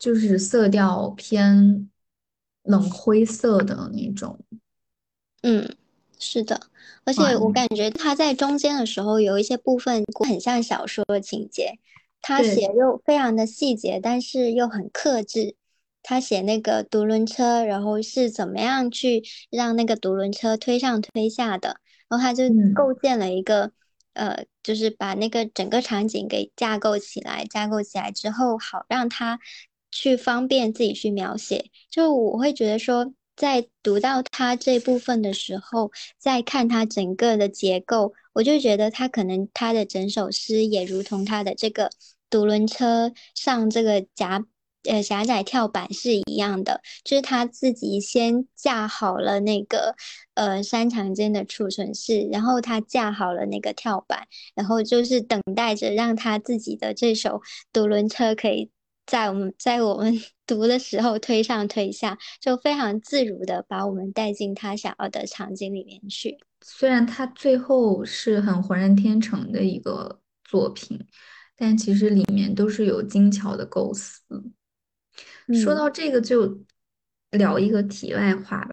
[0.00, 1.88] 就是色调偏
[2.64, 4.40] 冷灰色的那种
[5.42, 5.76] 嗯，
[6.18, 6.60] 是的，
[7.04, 11.78] 而且我感觉他在中间的时候有一些部分很像小说的情节，
[12.20, 15.54] 他写，又非常的细节，但是又很克制。
[16.02, 21.76] 他写那个独轮车，然后是怎么样去让那个独轮车推上推下的，
[22.08, 22.72] 然后他就嗯。
[22.72, 23.72] 构建了一个，
[24.14, 29.38] 呃，就是把那个整个场景给架构起来，架构起来之后，好让他
[29.90, 31.70] 去方便自己去描写。
[31.90, 41.90] 就我会觉得说，在读到他这部分的时候，再看他整个的结构，我就觉得他可能他的整首诗也如同他的这个
[42.28, 44.44] 独轮车上这个夹
[44.84, 49.94] 呃狭窄跳板是一样的，就是他自己先架好了那个
[50.34, 57.40] 呃山场间的储存室，然后他架好了那个跳板，然后就是等待着让他自己的这首
[57.72, 58.70] 独轮车可以。
[59.06, 60.14] 在我们在我们
[60.46, 66.38] 读的时候推上推下，就非常自如的把我们带进他想要的场景里面去。
[66.62, 71.06] 虽然他最后是很浑然天成的一个作品，
[71.56, 74.22] 但其实里面都是有精巧的构思。
[75.62, 76.60] 说到这个，就
[77.30, 78.70] 聊一个题外话吧。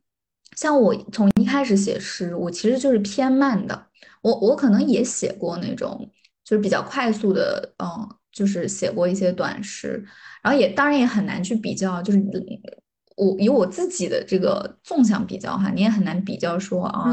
[0.56, 3.88] 像我从一开始写诗，我其实就是偏慢的。
[4.22, 6.12] 我我可能也写过那种，
[6.44, 10.06] 就是比较快速的，嗯，就是写过一些短诗。
[10.44, 12.24] 然后也当然也很难去比较，就是
[13.18, 17.12] 我以我自己的这个纵向比较哈，你也很难比较说啊，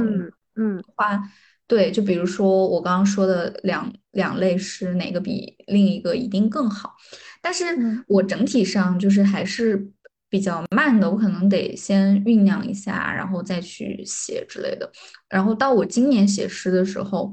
[0.57, 1.21] 嗯，花
[1.67, 6.95] 对，就比如说我刚刚说的两两类诗，哪个比另一个一定更好？
[7.41, 7.65] 但是
[8.07, 9.91] 我整体上就是还是
[10.29, 14.93] 比较慢的，我可能得先酝酿一下，然后再去写之类的。
[15.29, 17.33] 然后到我今年写诗的时候，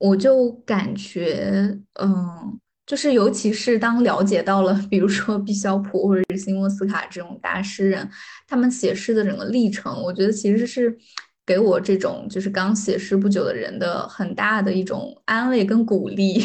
[0.00, 8.10] 我就感觉，嗯，就是尤其是当了解到了，比如说毕肖普或者是西莫斯卡这种大诗人，
[8.48, 10.98] 他们写诗的整个历程，我觉得其实是
[11.46, 16.42] 给我这种就是刚写诗不久的人的很大的一种安慰跟鼓励，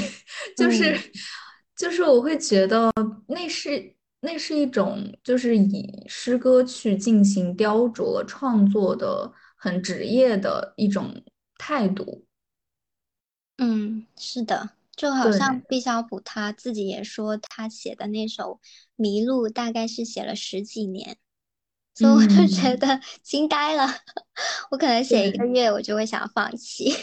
[0.56, 0.96] 就是。
[1.78, 2.90] 就是我会觉得
[3.28, 11.14] 那是那是一种就是以诗歌去进行雕琢创作的很职业的一种
[11.58, 12.25] 态度。
[13.58, 18.60] 嗯，是的，就好像毕肖普他自己也说，他写的那首
[18.96, 21.18] 《迷路》大概是写了十几年，
[21.94, 23.88] 所以我就觉得惊呆了。
[24.72, 26.94] 我可能写一个月，我就会想放弃。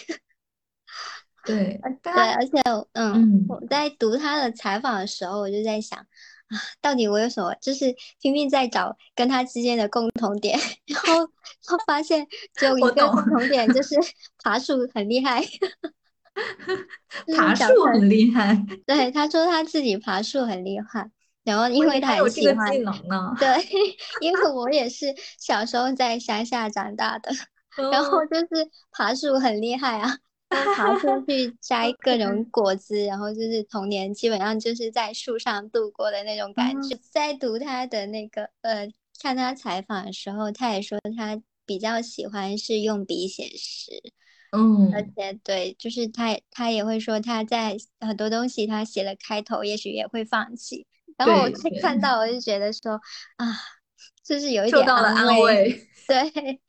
[1.45, 2.61] 对， 对，而且，
[2.93, 6.07] 嗯，我在读他的采访的时候，我就在想，啊，
[6.81, 11.27] 到底我有什么，就是拼命在找跟他之间的共同点， 然后，
[11.67, 13.97] 后发现只有一个共同点，就是
[14.43, 15.43] 爬树很厉害，
[17.37, 18.55] 爬树很厉害。
[18.87, 21.11] 对，他说他自己爬树很厉害，
[21.45, 22.71] 然后因为他很喜欢，
[23.39, 23.49] 对，
[24.21, 27.31] 因为我也是小时候在乡下长大的，
[27.91, 30.19] 然后就是爬树很厉害啊。
[30.77, 36.95] 爬出去摘各种果子，然后就是童年基本上就是在树上度过的那种感觉。
[37.11, 38.87] 在读他的那个呃，
[39.19, 43.93] 看他采访的时候，他也说他比较喜欢是用笔写诗，
[44.53, 50.87] 嗯，而且对，就是他他也会说他在很多东西他写了开头，也许也会放弃。
[51.19, 53.01] 然后我看到我就觉得说
[53.37, 53.47] 啊，
[54.25, 56.61] 就是有一点安慰，对。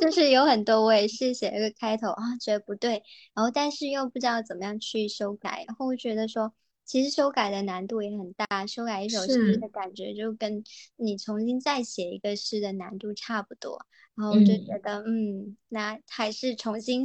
[0.00, 3.02] 就是有很多，我也是写了个开头啊，觉得不对，
[3.34, 10.62] 然后但是又不知道怎么样去修改，然后我觉得说，其实修改的难度也很大，修改一首诗的感觉就跟
[10.94, 17.04] 你重新再写一个诗的难度差不多，然后我就觉得，嗯，那还是重新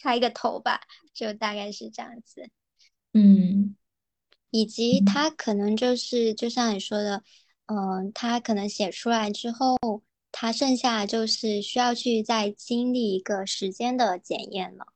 [0.00, 0.80] 开个头吧，
[1.12, 2.48] 就大概是这样子，
[3.12, 3.76] 嗯，
[4.50, 7.22] 以及他可能就是就像你说的，
[7.66, 9.76] 嗯，他可能写出来之后。
[10.30, 14.86] 他剩下就是需要去再经历一个时间的检验了，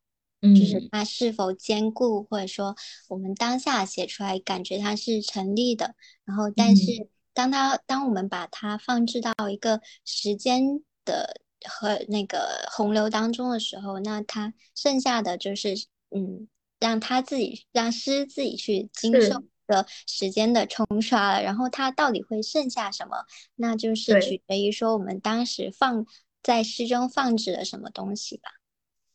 [0.43, 2.77] 嗯，就是它是否坚固，或者说
[3.09, 5.97] 我们当下写出来感觉它是成立的。
[6.25, 15.75] 然后，但是当它当我们把它放置到一个时间的和那个洪流当中的时候，那他剩下的就是
[16.11, 16.49] 嗯，
[16.81, 19.45] 让他自己让诗自己去经受。
[19.69, 23.25] 的时间的冲刷了，然后它到底会剩下什么？
[23.55, 26.05] 那就是取决于说我们当时放
[26.43, 28.51] 在诗中放置了什么东西吧。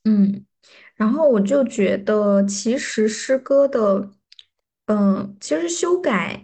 [0.06, 0.46] 嗯，
[0.96, 4.10] 然后我就觉得，其实诗歌的，
[4.86, 6.42] 嗯，其实修改，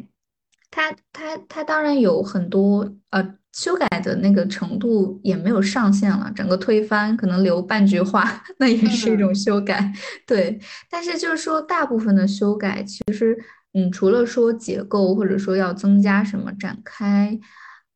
[0.69, 6.31] 它它它当然有很多，呃，修改的那个程度也没有上限了。
[6.35, 9.91] 整个推翻可能留半句话， 那也是一种修改。
[10.27, 13.35] 对，但是就是说，大部分的修改其实。
[13.75, 17.39] 嗯，除了说结构，或者说要增加什么展开，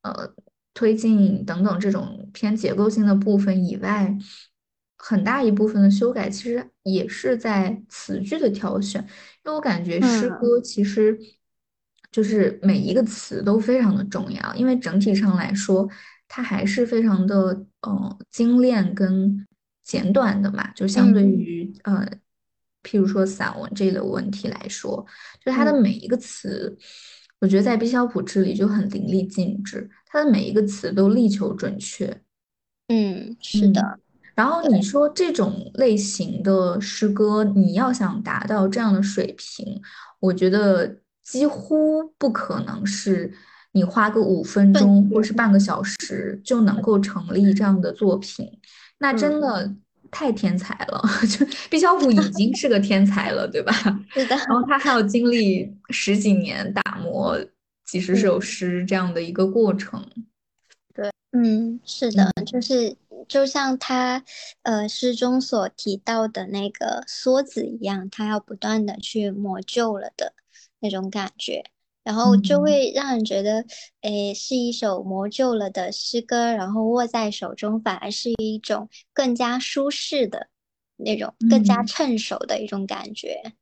[0.01, 0.33] 呃，
[0.73, 4.17] 推进等等这种偏结构性的部分以外，
[4.97, 8.99] 很大一部分的修改其实也是在词句的挑选。
[9.45, 11.15] 因为我感觉诗歌其实
[12.11, 15.87] 就是每一个词都非常的重要，因为整体上来说，
[16.27, 19.45] 它还是非常的呃精炼跟
[19.83, 22.07] 简短的嘛，就相对于呃。
[22.83, 25.05] 譬如说散文这类问题来说，
[25.43, 26.77] 就它的每一个词，
[27.41, 32.21] 我觉得在毕肖普这里就很淋漓尽致，它的每一个词都力求准确。
[32.87, 33.99] 嗯，是的。
[34.35, 39.81] 然后你说这种类型的诗歌，你要想达到这样的水平，
[40.21, 43.31] 我觉得几乎不可能是
[43.73, 48.49] 你花个五分钟或是半个小时就能够成立这样的作品。
[48.99, 49.75] 那真的。
[50.09, 53.73] 太天才了， 就毕小虎已经是个天才了，对吧？
[54.13, 54.37] 是的。
[54.37, 57.37] 然后他还要经历十几年打磨
[57.85, 60.01] 几十首诗这样的一个过程。
[60.95, 62.95] 对，嗯，是的，就是
[63.27, 64.23] 就像他
[64.63, 70.31] 呃诗中所提到的那个梭子一样，他要不断的去磨旧了的
[70.79, 71.63] 那种感觉。
[72.03, 73.65] 然后就会让人觉得，
[74.01, 80.47] 诶，是一首磨旧了的诗歌，然后握在手中，反而是一种更加舒适的
[80.95, 83.53] 那种，更加趁手的一种感觉。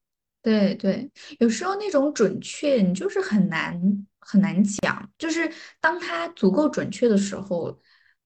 [0.44, 1.10] 对对，
[1.40, 3.82] 有时候那种准确，你就是很难
[4.20, 5.12] 很难讲。
[5.18, 5.52] 就是
[5.82, 7.76] 当它足够准确的时候，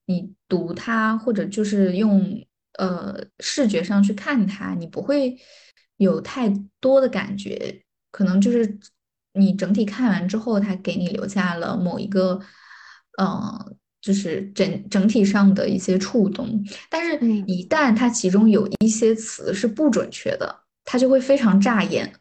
[0.06, 2.22] 你读它，或者就是用
[2.74, 5.38] 呃视觉上去看它，你不会
[5.96, 7.82] 有太多的感觉，
[8.12, 8.80] 可能就是。
[9.34, 12.42] 你整体看完之后，它给你留下了某一个，
[13.22, 16.62] 嗯，就是整整体上的一些触动。
[16.90, 22.12] 但是，一旦它其中有一些词是不准确的，它就会非常扎眼。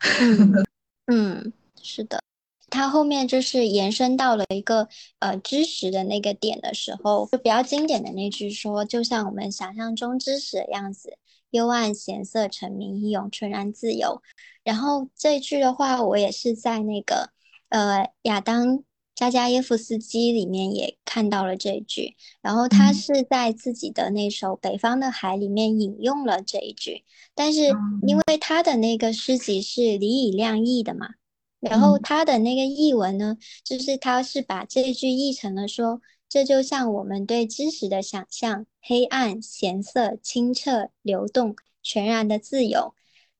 [1.06, 2.20] 嗯，是的，
[2.68, 4.88] 它后面就是延伸到了一个
[5.20, 11.16] 呃知识的那个点的时候，就比较经典的那句说，就像我们想象中知识的样子。
[11.50, 14.20] 幽暗闲色成名义勇纯然自由。
[14.68, 17.30] 然后这一句的话，我也是在那个
[17.70, 22.16] 呃亚当扎加耶夫斯基里面也看到了这一句。
[22.42, 27.02] 然后他是在自己的那首《北方的海》里面引用了这一句。
[27.34, 27.62] 但是
[28.06, 31.14] 因为他的那个诗集是李以亮译的嘛，
[31.60, 36.02] 然后他的那个译文呢，就是他是把这一句译成了说。
[36.28, 42.94] 这就像我们对知识的想象：黑暗、咸涩、清澈、流动、全然的自由，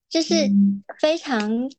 [0.08, 0.50] 这是
[1.00, 1.70] 非常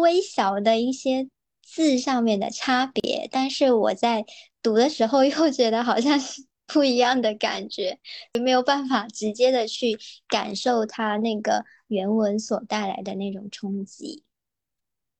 [0.00, 1.28] 微小的一些
[1.62, 3.28] 字上面的差别。
[3.30, 4.24] 但是我在
[4.62, 7.98] 读的时候又觉得好像是不一样的感觉，
[8.42, 14.24] 没有办法直接的去感受它那个原文所带来的那种冲击。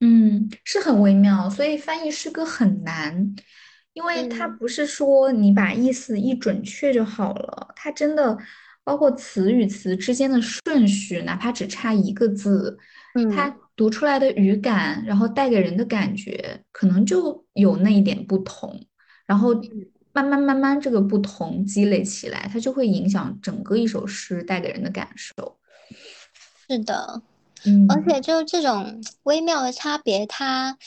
[0.01, 3.35] 嗯，是很微妙，所以翻译诗歌很难。
[3.93, 8.37] 因为它不是说你把意思一准确就好了，它真的
[8.89, 12.75] 包括词与词之间的顺序，哪怕只差一个字，
[13.31, 18.83] 它读出来的语感，然后带给人的感觉，可能就有那一点不同，
[19.27, 19.53] 然后
[20.11, 25.59] 慢慢慢慢这个不同积累起来，它就会影响整个一首诗带给人的感受。
[26.67, 27.21] 是的，
[27.67, 30.79] 嗯，而且就这种微妙的差别，它。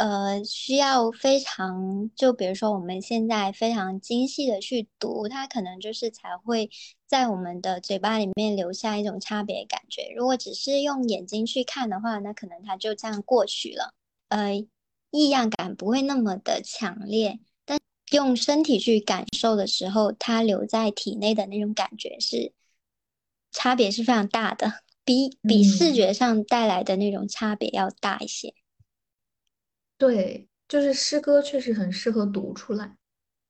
[0.00, 6.70] 呃，需要非常，就比如说我们现在非常精细的去读，它可能就是才会
[7.06, 10.10] 在我们的嘴巴里面留下一种差别感觉。
[10.16, 13.92] 如果只是用眼睛去看的话，那可能它就这样过去了，
[14.28, 14.66] 呃，
[15.10, 17.38] 异样感不会那么的强烈。
[17.66, 17.78] 但
[18.12, 22.54] 用身体去感受的时候，它留在体内的那种感觉是
[23.52, 24.72] 差别是非常大的，
[25.04, 28.54] 比比视觉上带来的那种差别要大一些。
[30.00, 32.96] 对，就是诗歌确实很适合读出来。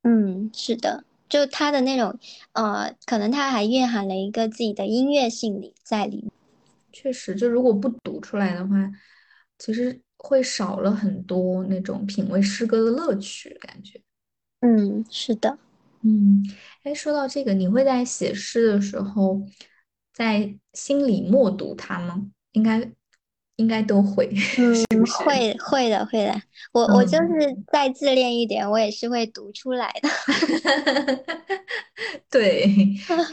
[0.02, 2.18] 嗯，是的，就它的那种，
[2.54, 6.32] 呃，可能它还蕴含了一个自己的音乐性里在里面。
[6.90, 8.90] 确实，就如果不读出来的话，
[9.58, 14.02] 其实会少了很多那种品味诗歌的乐趣，感觉。
[14.58, 15.56] 嗯，是的。
[16.02, 16.42] 嗯，
[16.82, 19.40] 哎，说到这个，你会在写诗的时候，
[20.12, 22.26] 在心里默读它吗？
[22.50, 22.90] 应该。
[23.60, 24.26] 应该都会，
[24.58, 26.40] 嗯，会会的，会的。
[26.72, 30.08] 我我就是再自恋一点，我也是会读出来的。
[32.30, 32.66] 对，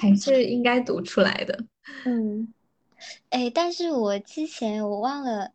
[0.01, 1.63] 还 是应该读出来的。
[2.05, 2.53] 嗯，
[3.29, 5.53] 哎，但是我之前我忘了，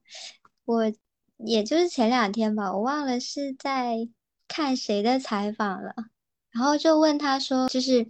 [0.65, 0.91] 我
[1.37, 4.09] 也就是前两天吧，我忘了是在
[4.49, 5.95] 看谁的采访了，
[6.51, 8.07] 然后就问他说，就是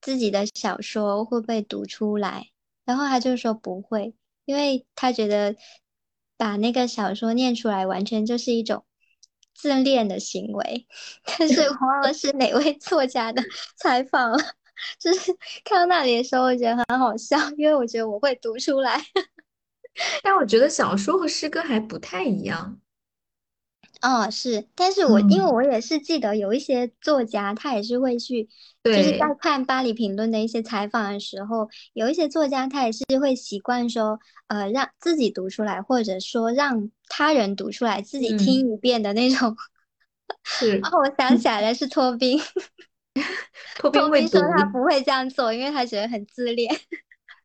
[0.00, 2.48] 自己的小说会不会读出来，
[2.84, 4.14] 然后他就说不会，
[4.44, 5.54] 因为他觉得。
[6.44, 8.84] 把那个小说念出来，完全就是一种
[9.54, 10.86] 自恋的行为。
[11.24, 13.42] 但是我忘了是哪位作家的
[13.78, 14.38] 采访了，
[15.00, 15.34] 就是
[15.64, 19.00] 看到那里的时候，我觉得很好笑，因为我觉得我会读出来。
[20.22, 22.78] 但我觉得小说和诗歌还不太一样。
[24.04, 28.46] 哦，是，但是我因为我也是记得有一些作家，他也是会去，
[28.82, 39.56] 就是在看巴黎评论的一些采访的时候，有一些作家他也是会习惯说，呃，让自己读出来，或者说让他人读出来，自己听一遍的那种。
[40.42, 40.80] 是。
[40.84, 42.38] 哦，我想起来了， 是托宾。
[43.76, 46.78] 托宾会说他不会这样做，因为他觉得很自恋。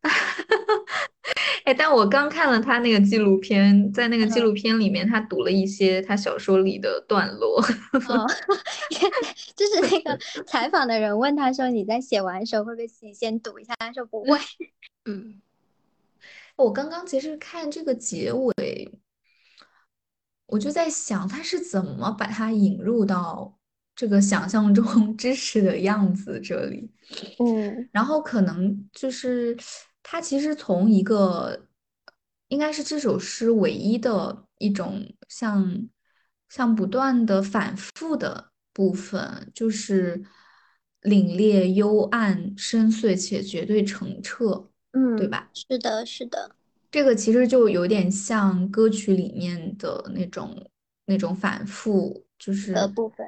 [1.66, 7.62] 哎，但我刚看了他那个纪录片，在那个纪嗯录片里面，他读了一些他小说里的段落。
[8.08, 8.26] 哦，
[9.56, 14.38] 就是那个采访的人问他说：“你在写完的时候会不会自己先读一下？”他说不会。
[15.06, 15.42] 嗯
[16.56, 18.92] 我刚刚其实看这个结尾，
[20.48, 23.58] 我就在想他是怎么把它引入到
[23.96, 26.92] 这个想象中知识的样子这里。
[27.40, 29.56] 嗯然后可能就是
[30.12, 31.68] 他其实从一个
[32.48, 35.88] 应该是这首诗唯一的一种像
[36.50, 40.20] 像不断的反复的部分，就是
[41.04, 45.48] 凛冽幽暗深邃且绝对澄澈，嗯对嗯，吧？
[45.54, 46.56] 是的，是的
[46.90, 50.72] 这个其实就有点像歌曲里面的那种
[51.06, 53.28] 那种反复，就是的部分。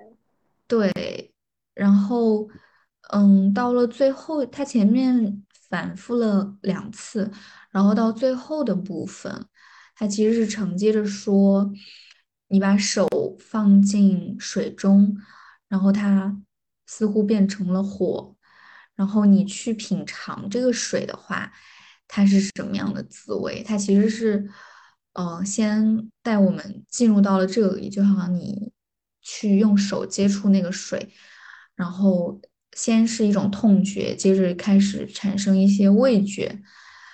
[0.68, 1.32] 对，
[1.76, 2.50] 然后
[3.12, 7.32] 嗯，到了最后，它前面反复了两次，
[7.72, 9.48] 然后到最后的部分，
[9.96, 11.72] 它其实是承接着说，
[12.50, 13.08] 你把手
[13.40, 15.18] 放进水中，
[15.68, 16.40] 然后它
[16.86, 18.36] 似乎变成了火，
[18.96, 21.52] 然后你去品尝这个水的话。
[22.14, 23.64] 它是什么样的滋味？
[23.64, 24.46] 它其实是，
[25.14, 28.74] 呃，先带我们进入到了这里，就好像你
[29.22, 31.14] 去用手接触那个水，
[31.74, 32.42] 然后
[32.74, 36.60] 先是一种痛觉，接着开始产生一些味觉，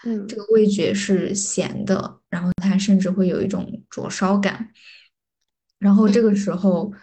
[0.03, 4.71] 嗯这嗯个味觉是咸的，然后它甚至会有一种灼烧感，
[5.79, 6.93] 然后这嗯个时候，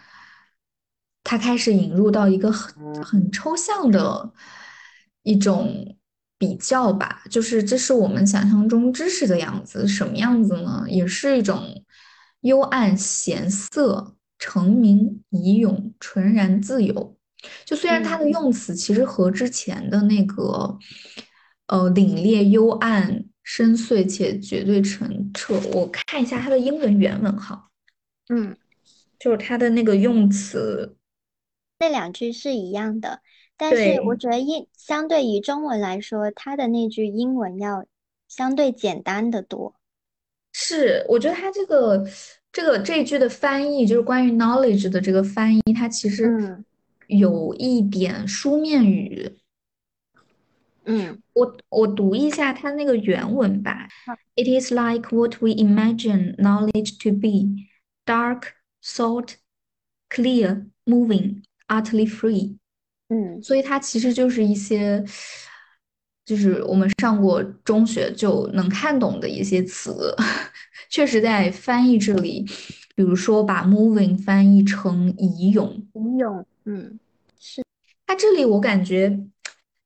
[1.23, 4.31] 它开始引入到一个很很抽象的
[5.23, 5.97] 一种
[6.37, 10.85] 比较吧，就是这是我们想象中知识的样子，什么样子呢？
[10.87, 11.83] 也是一种
[12.41, 17.14] 幽暗咸涩、澄明怡永、纯然自由。
[17.65, 20.77] 就虽然它嗯的用词其实和之前的那个
[21.67, 27.69] 呃凛冽幽暗、深邃且绝对澄澈，我看一下它的英文原文哈。
[28.29, 28.55] 嗯，
[29.19, 30.95] 就是它的那个用词，
[31.79, 33.21] 那两句是一样的，
[33.57, 37.85] 但是我，觉得英相对于中文来说，它的那句英文要
[38.27, 39.75] 相对简单的多。
[40.53, 42.07] 是，我觉得它这个
[42.51, 46.65] 这个这一句的翻译，就是关于 knowledge 的这个翻译，它其实嗯
[47.07, 49.37] 有一点书面语。
[50.85, 53.87] 嗯，我我读一下它那个原文吧。
[54.35, 57.65] It is like what we imagine knowledge to be,
[58.05, 58.53] dark,
[58.83, 59.35] salt,
[60.09, 62.57] clear, moving, utterly free.
[63.07, 65.03] 嗯所以它其实就是一些，
[66.25, 70.15] 就是我们上过中学就能看懂的一些词，
[70.89, 72.45] 确实在翻译这里，
[72.95, 76.97] 比如说把 moving 翻译成怡咏，李咏，嗯
[78.07, 79.19] 它这里我感觉，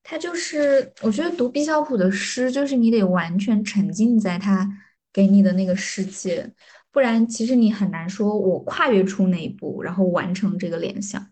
[0.03, 4.67] 它就是我觉得读毕肖普的诗，就是你得完全沉浸在他
[5.11, 6.51] 给你的那个世界，
[6.91, 11.25] 不然其实你很难说我跨越出那一步，然后完成这个联想。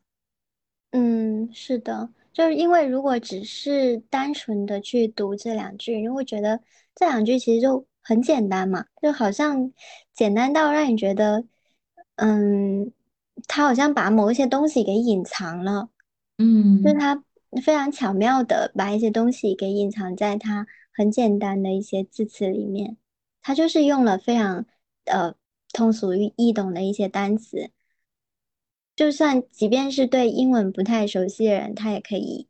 [0.92, 6.62] 嗯，是的，就是因为如果只是单纯的去读这两句，你会觉得
[6.96, 9.72] 这两句其实就很简单嘛，就好像
[10.14, 11.44] 简单到让你觉得，
[12.18, 12.92] 嗯，
[13.48, 15.90] 他好像把某一些东西给隐藏了。
[16.38, 17.24] 嗯就是嗯他
[17.64, 22.98] 非常巧妙的把一些东西给隐藏在他很简单的一些字词里面，
[23.42, 24.66] 他就是用了非常
[25.06, 25.34] 呃
[25.74, 27.72] 通俗易易懂的一些单词，
[28.96, 32.48] 就算即便是对英文不太熟悉的人，他也可以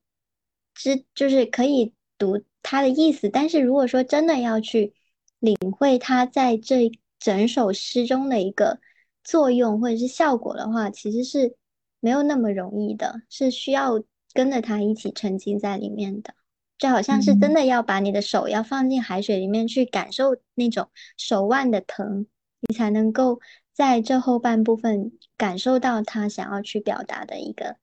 [0.74, 3.30] 知，就是可以读他的意思。
[3.30, 4.94] 但是如果说真的要去
[5.40, 8.80] 领会他在这整首诗中的一个
[9.28, 11.58] 作用或者是效果的话，其实是
[12.00, 14.02] 没有那么容易的，是需要
[14.32, 16.34] 跟着他一起沉浸在里面的。
[16.78, 22.26] 就好像是真嗯的要把你的手要放进海水里面去感受那种手腕的疼，
[22.62, 23.42] 你才能够
[23.74, 27.76] 在这后半部分感受到他想要去表达的一个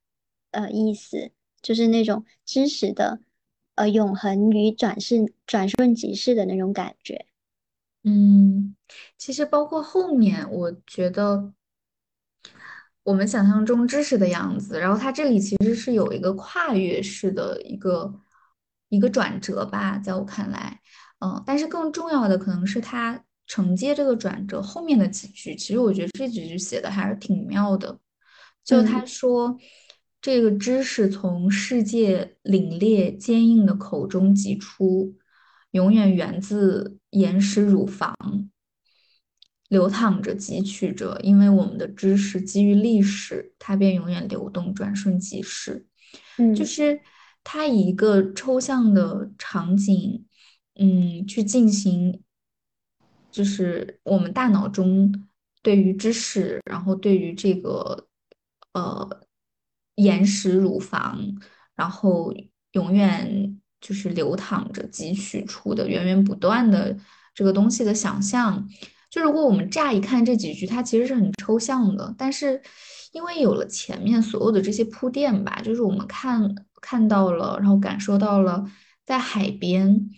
[0.52, 1.30] 呃意思，
[1.60, 3.20] 就是那种知识的
[3.74, 7.26] 呃永恒与转瞬转瞬即逝的那种感觉。
[8.04, 8.76] 嗯，
[9.16, 11.52] 其实包括后面，我觉得
[13.02, 18.14] 我们想象中知识的样子，然后它这里其实是有一个跨越式的一个
[18.88, 20.80] 一个转折吧，在我看来，
[21.20, 27.98] 嗯，但是更重要的可能是它承接这个转折后面的几句，其实我觉得这几句写的还是挺妙的。
[28.64, 29.58] 就他嗯说，
[30.22, 35.14] 这个知识从世界凛冽坚硬的口中挤出，
[35.74, 38.16] 永远源自岩石乳房。
[39.68, 45.86] 流淌着、汲取着，因为我们的知识基于历史，它便永远流动、转瞬即逝。
[46.36, 47.00] 嗯就嗯是
[47.42, 50.26] 它以一个抽象的场景，
[50.74, 52.22] 嗯，去进行
[53.32, 55.12] 就是我们大脑中
[55.62, 58.06] 对于知识，然后对于这个
[58.74, 59.26] 呃
[59.96, 61.20] 岩石乳房，
[61.74, 62.32] 然后
[62.72, 66.96] 永远就是流淌着汲取出的源源不断的
[67.34, 68.66] 这个东西的想象。
[69.10, 72.62] 就如果我们乍一看这几句，它其实是很抽象的，但是
[73.12, 78.64] 因为有了前面所有的这些铺垫吧，就是我们看看到了，然后感受到了
[79.04, 80.10] 在海边，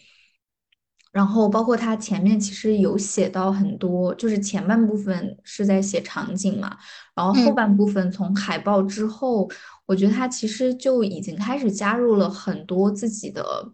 [1.13, 6.79] 然后包括它前面其实有写到很多，就是前半部分是在写场景嘛，
[7.15, 9.51] 然后后嗯半部分从海报之后，
[9.87, 13.73] 我觉得他其实就已经开始加入了很多自己的，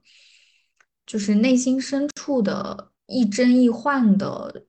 [1.07, 4.67] 就是内心深处的亦真亦幻的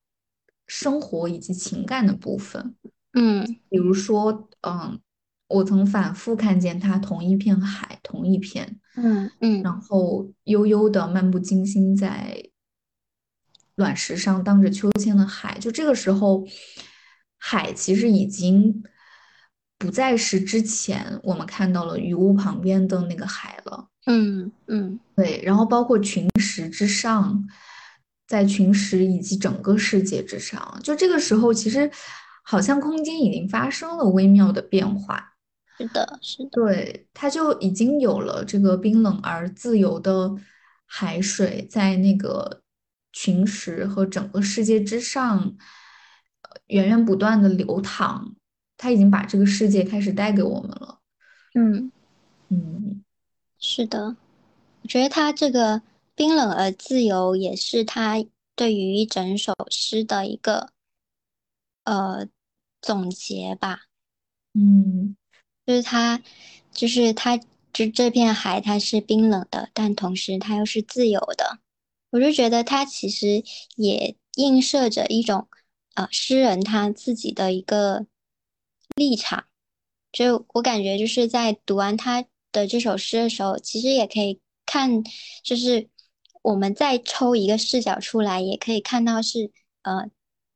[0.65, 2.75] 生活以及情感的部分。
[3.13, 3.45] 嗯。
[3.69, 4.99] 比如说，嗯，
[5.47, 9.61] 我曾反复看见他同一片海，同一片，嗯嗯。
[9.61, 12.49] 然后悠悠的漫不经心在
[13.75, 16.47] 卵石上荡着秋千的海，就这个时候，
[17.37, 18.83] 海其实已经
[19.83, 23.89] 不再是之前我们看到了鱼屋旁边的那个海了。
[24.05, 27.45] 嗯嗯对，然后包括群石之上，
[28.25, 31.91] 在群石以及整个世界之上，就这个时候，其实
[32.43, 35.33] 好像空间已经发生了微妙的变化。
[35.77, 40.33] 是的，是的，对，它就已经有了这个冰冷而自由的
[40.85, 42.61] 海水在那个
[43.11, 48.33] 群石和整个世界之上，呃源源不断的流淌，
[48.83, 50.99] 它已经把这个世界开始带给我们了。
[51.53, 51.89] 嗯，
[52.49, 53.01] 嗯
[53.57, 54.17] 是的。
[54.81, 55.81] 我觉得他这个
[56.15, 58.25] 冰冷而自由，也是他
[58.57, 60.71] 对于一整首诗的一个
[61.85, 62.27] 呃
[62.81, 63.83] 总结吧。
[64.53, 65.15] 嗯
[65.65, 66.21] 就是他，
[66.73, 67.37] 就是他，
[67.71, 71.59] 就这片海它是冰冷的，但同时它又是自由的。
[72.09, 73.45] 我就觉得它其实
[73.77, 75.47] 也映射着一种，
[75.93, 78.05] 呃，诗人他自己的一个
[78.95, 79.45] 立场。
[80.11, 85.03] 就我感觉就是在读完他的这首诗的时候，其实也可以看，
[85.43, 85.89] 就是
[86.43, 90.09] 我们再抽一个视角出来，也可以看到是，呃，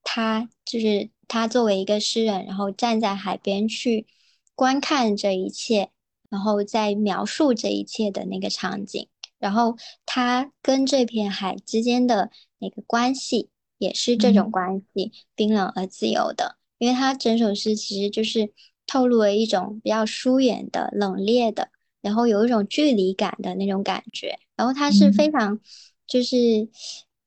[0.04, 4.06] 他就是他作为一个诗人，然后站在海边去
[4.54, 5.90] 观看这一切，
[6.30, 9.10] 然后再描述这一切的那个场景，
[9.40, 9.76] 然后
[10.06, 13.50] 他跟这片海之间的那个关系
[13.80, 18.52] 也是这种嗯关系，冰冷而自由的，因为他整首诗其实就是
[18.86, 21.70] 透露了一种比较疏远的、冷冽的，
[22.02, 25.60] 然后有一种距离感的那种感觉，然后他是非嗯常
[26.08, 26.70] 就是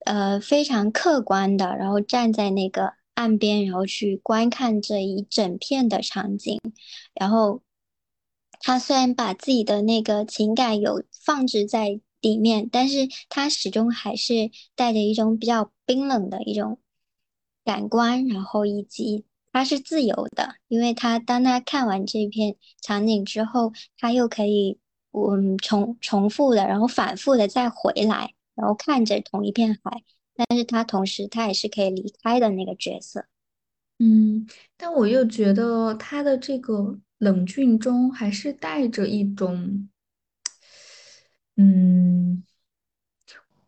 [0.07, 6.59] 呃非常客观的，然后站在那个岸边，然后去观看这一整片的场景，
[7.15, 7.63] 然后
[8.61, 16.79] 他虽然把自己的那个情感有放置在里面，但是他始终还是带着一种比较冰冷的一种
[17.65, 24.79] 感官，然后以及他是自由的，因为他当他看完这片场景之后，他又可以
[25.13, 30.03] 嗯重重复的，然后反复的再回来，然后看着同一片海，
[30.35, 33.27] 但是他同时他也是可以离开的那个角色。
[33.99, 34.47] 嗯，
[34.77, 39.89] 但我又觉得他的这个冷峻中还是带着一种，
[41.57, 42.43] 嗯，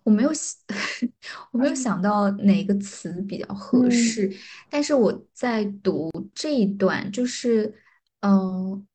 [0.04, 0.56] 我没有想，
[1.52, 4.32] 我没有想到哪个词比较合嗯适，
[4.70, 7.74] 但是我在读这一段，就是，
[8.20, 8.86] 嗯、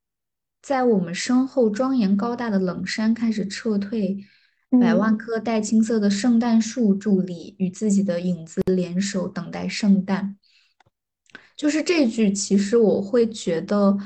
[0.62, 4.18] 在我们身后庄严高大的冷山开始撤退，
[4.70, 4.98] 百嗯。
[4.98, 10.38] 万棵带青色的圣诞树伫立，与自己的影子联手，等待圣诞。
[11.56, 13.98] 就是这句，其实我会觉得，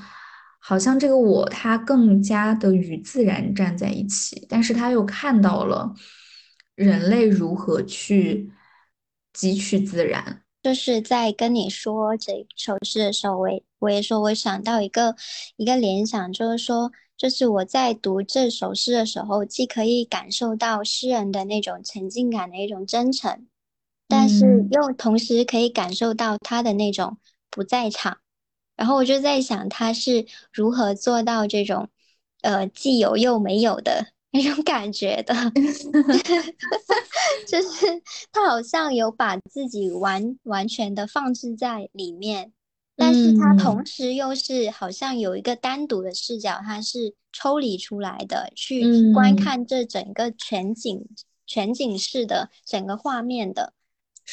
[0.60, 5.94] 好像这个我他更加的与自然站在一起，但是他又看到了
[6.82, 8.52] 人类如何去
[9.34, 10.44] 汲取自然。
[10.64, 15.16] 就是在跟你说这首诗的时候，我也我也说，我想到一个
[15.56, 23.48] 一个联想，就是说，就是我在读这首诗的时候，既可以感受到诗人的那种沉浸感的一种真诚，
[24.08, 27.18] 但是嗯又同时可以感受到他的那种
[27.50, 28.20] 不在场。
[28.76, 31.90] 然后我就在想，他是如何做到这种，
[32.42, 35.34] 呃，既有又没有的 那种感觉的。
[37.48, 38.02] 就是
[38.32, 42.54] 他好像有把自己完完全的放置在里面，
[42.96, 51.06] 但是他同嗯时又是好像有一个单独的视角，他是抽离出来的，去观嗯，看这整个全景
[51.46, 53.74] 全景式的整个画面的。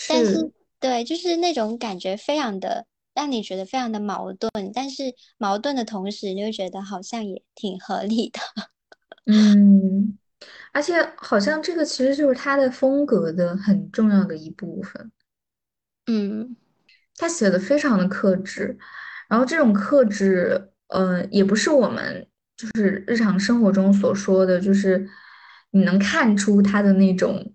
[0.07, 8.41] 但是，是对，就是那种感觉非常的让你觉得非常的矛盾，但是矛盾的同时，你又觉得好像也挺合理的。
[9.29, 10.19] 嗯，
[10.73, 15.13] 而且好像这个其实就是他的风格的很重要的一部分。
[16.07, 16.57] 嗯
[17.17, 18.79] 他写的非常的克制，
[19.29, 22.27] 然后这种克制，呃，也不是我们
[22.57, 25.07] 就是日常生活中所说的，就是
[25.73, 27.53] 你能看出他的那种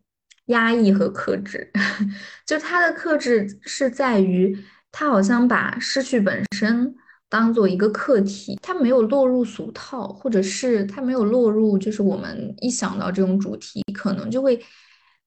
[0.48, 1.72] 压抑和克制，
[2.46, 4.56] 就他的克制是在于
[4.92, 6.94] 他好像把失去本身
[7.34, 14.64] 当做一个课题，他没有落入俗套，或者是他没有落入就是我们一想到这种主题，可能就会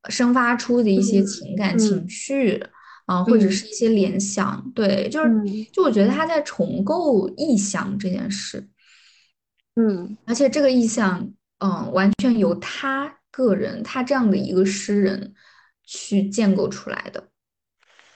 [0.09, 2.65] 生发出的一些情感情嗯绪。
[3.07, 8.69] 啊，或者嗯是一些联想，对，就是嗯就我觉得他在重构意象这件事，
[9.77, 10.17] 嗯。
[10.25, 15.33] 而且这个意象，嗯，完全由他个人，他这样的一个诗人
[15.85, 17.29] 去建构出来的，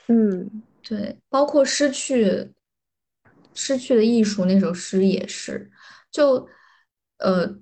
[0.09, 0.63] 嗯。
[0.83, 2.51] 对，包括失去
[3.63, 5.71] 失去的艺术那首诗也是，
[6.11, 6.49] 就
[7.19, 7.59] 呃，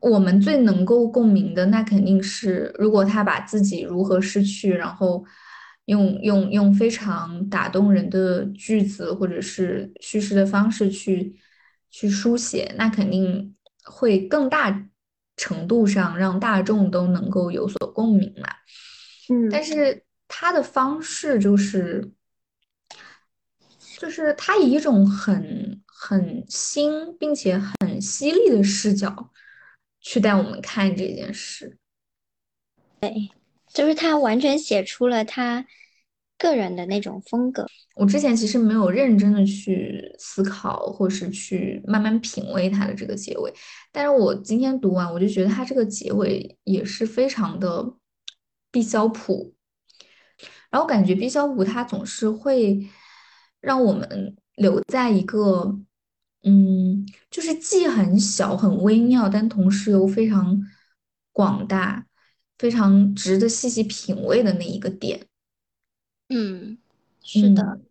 [0.00, 5.22] 我们最能够共鸣的，那肯定是如果他把自己如何失去，然后
[5.84, 11.36] 用用用非常打动人的句子或者是叙事的方式去
[11.90, 14.88] 去书写，那肯定会更大
[15.36, 18.48] 程度上让大众都能够有所共鸣嘛。
[19.28, 22.15] 嗯但嗯是他的方式就是。
[23.98, 29.30] 就是他以一种很很新并且很犀利的视角
[30.00, 31.78] 去带我们看这件事。
[33.72, 35.66] 就是他完全写出了他
[36.38, 37.66] 个人的那种风格。
[37.94, 43.52] 我之前其实没有认真的去思考，或是去慢慢品味他的这个结尾，
[43.92, 47.94] 但是我今天读完，我就觉得他这个结尾也是非常的
[48.70, 49.54] 毕肖普。
[50.70, 52.86] 然后感觉毕肖普他总是会
[53.60, 55.78] 让我们留在一个，
[56.42, 60.60] 嗯，就是既很小很微妙，但同时又非常
[61.32, 62.06] 广大、
[62.58, 65.26] 非常值得细细品味的那一个点。
[66.28, 66.78] 嗯，
[67.22, 67.86] 是的，嗯，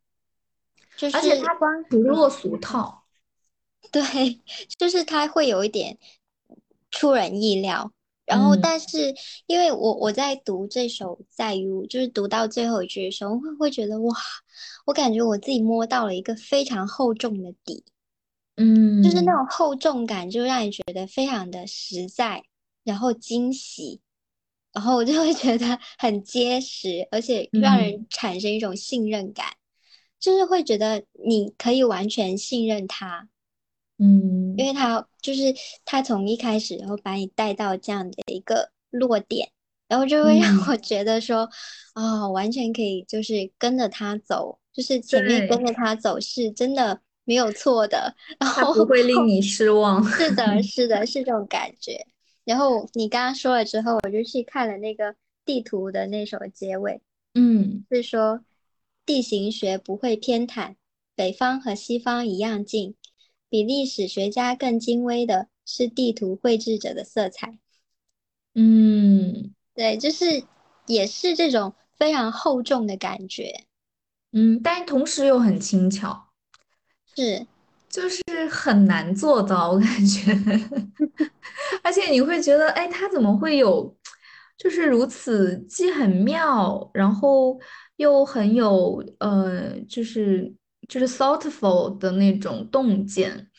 [0.97, 3.05] 就是而且它光不落嗯，俗套。
[3.91, 4.01] 对，
[4.77, 5.97] 就是它会有一点
[6.91, 7.91] 出人意料。
[8.25, 8.59] 然后，嗯。
[8.61, 9.13] 但是
[9.47, 14.13] 因为我我在读这首在于就是读到最后一句的时候，会会觉得哇，
[14.85, 17.83] 我感觉我自己摸到了一个非常厚重的底。
[18.57, 19.03] 嗯。
[19.03, 19.31] 就是那。
[19.33, 22.41] 嗯种厚重感，就让你觉得非常的实在，
[22.85, 23.99] 然后惊喜，
[24.71, 27.77] 然后我就会觉得很结实，而且让。
[27.77, 29.45] 嗯人产生一种信任感，
[30.21, 33.27] 就是会觉得你可以完全信任他，
[33.97, 35.53] 因嗯为他就是
[35.85, 39.49] 他从一开始然后把你带到这样的一个落点，
[39.87, 41.49] 然后就会让嗯，我觉得说，
[41.93, 50.03] 哦，完全可以就是跟着他走，就是前面跟，着他走是真的没有错的，然后不会令你失望。
[50.03, 52.05] 是的，是的，是这种感觉。
[52.43, 57.01] 然后你刚刚说了之后，我就去看了那个地图的那首结尾，
[57.33, 58.41] 嗯是说
[59.05, 60.75] 地形学不会偏袒，
[61.15, 62.95] 北方和西方一样近。
[63.55, 67.57] 比历史学家更精微的是地图绘制者的色彩，
[68.53, 69.53] 嗯。
[69.73, 70.43] 对，就是
[70.87, 73.63] 也是这种非常厚重的感觉，
[74.33, 76.31] 嗯，但同时又很轻巧。
[77.15, 77.47] 是，
[77.87, 80.33] 就是很难做到，我感觉，
[81.81, 83.95] 而且你会觉得，哎，他怎么会有，
[84.57, 87.57] 就是如此既很妙，然后
[87.95, 90.53] 又很有，呃，就是
[90.87, 93.49] 就是 thoughtful 的那种洞见。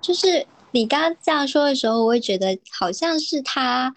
[0.00, 3.92] 就是你刚刚这样说的时候，我会觉得好像是他，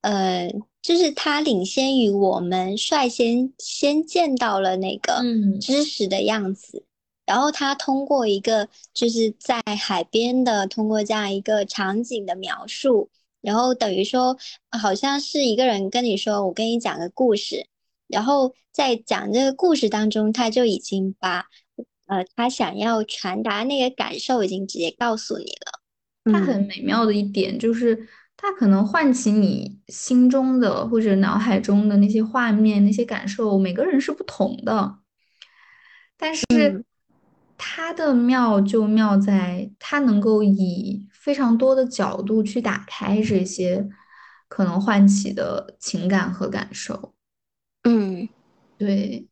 [0.00, 0.50] 呃，
[0.82, 6.84] 就是他领先于我们，率先先见到了那个嗯知识的样子，
[7.24, 13.08] 然后他通过一个就是在海边的，通过这样一个场景的描述，
[13.40, 14.36] 然后等于说
[14.70, 17.66] 好像是一个人跟你说，我跟你讲个故事，
[18.14, 21.46] 然后在讲这个故事当中，他就已经把。
[22.06, 25.80] 呃，他想要传达那个感受已经直接告诉你了。
[26.30, 28.06] 它很嗯美妙的一点就是，
[28.36, 34.98] 它可能唤起你心中的或者脑海中的那些画面、那些感受，每个人是不同的。
[36.18, 36.84] 但是
[37.56, 43.88] 它的妙就妙在它能够以非常多的角度去打开这些
[44.46, 47.13] 可能唤起的情感和感受。
[48.78, 49.26] 嗯，对，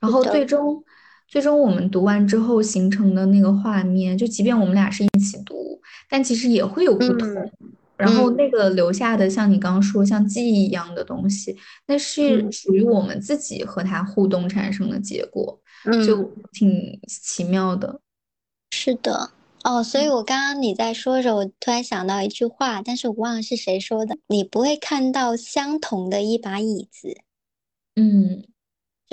[0.00, 0.84] 然后，最终
[1.28, 7.28] 最终我们读完之后形成的那个画面，就即便我们俩是一起读，但其实也会有不同。
[7.34, 7.52] 嗯
[7.96, 15.60] 然后那嗯个留下的，像你刚刚说，像记忆一样的东西，那是嗯属于我们自己和它互动产生的结果，
[16.04, 18.00] 就嗯，挺奇妙的。
[18.72, 19.30] 是的。
[19.62, 24.18] 哦，所以我刚刚你在说着，我突然想到一句话，但是我忘了是谁说的。
[24.26, 27.16] 你不会看到相同的一把椅子，
[27.94, 28.42] 嗯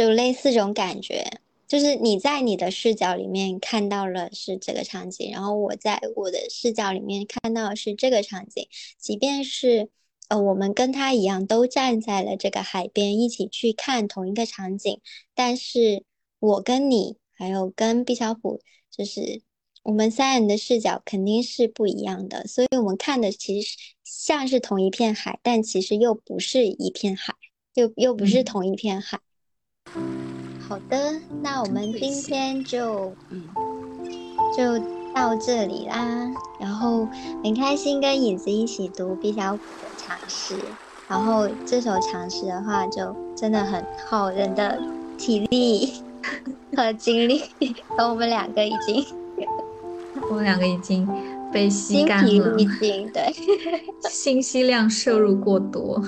[0.02, 9.90] 就类似这种感觉，就是你在你的视角里面看到了是这个场景，然后我在我的视角里面看到的是这个场景，即便是
[10.28, 15.00] 呃我们跟他一样都站在了这个海边一起去看同一个场景，
[15.36, 16.04] 但是
[16.40, 19.44] 我跟你还有跟毕小虎，就是
[19.84, 27.36] 我们三人的视角肯定是不一样的，所以我们看的其实像是同一片海，但其实又不是一片海。
[27.74, 29.18] 又又不是同一片海。
[30.68, 33.44] 好的，那我们今天就嗯
[34.56, 34.80] 就
[35.14, 36.30] 到这里啦。
[36.60, 37.08] 然后
[37.44, 40.56] 很开心跟影子一起读毕小普的尝试。
[41.10, 44.80] 然后这首尝试的话，就真的很耗人的
[45.18, 45.92] 体力
[46.78, 47.42] 和精力。
[47.98, 49.04] 而我们两个已经，
[50.30, 51.06] 我们两个已经
[51.52, 52.56] 被吸干了，
[53.14, 53.34] 对，
[54.10, 56.02] 信息量摄入过多。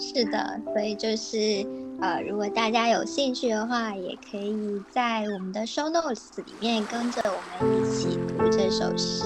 [0.00, 1.64] 是的，所以就是
[2.00, 9.24] 呃，如果大家有兴趣的话，也可以在我们的 show notes 里面跟着我们一起读这首诗。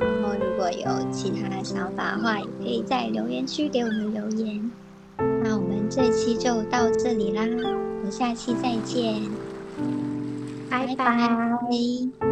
[0.00, 4.72] 然后，如果有其他的想法的话，也可以在留言区给我们留言。
[5.44, 9.22] 那我们这期就到这里啦，我们下期再见，
[10.68, 12.31] 拜拜。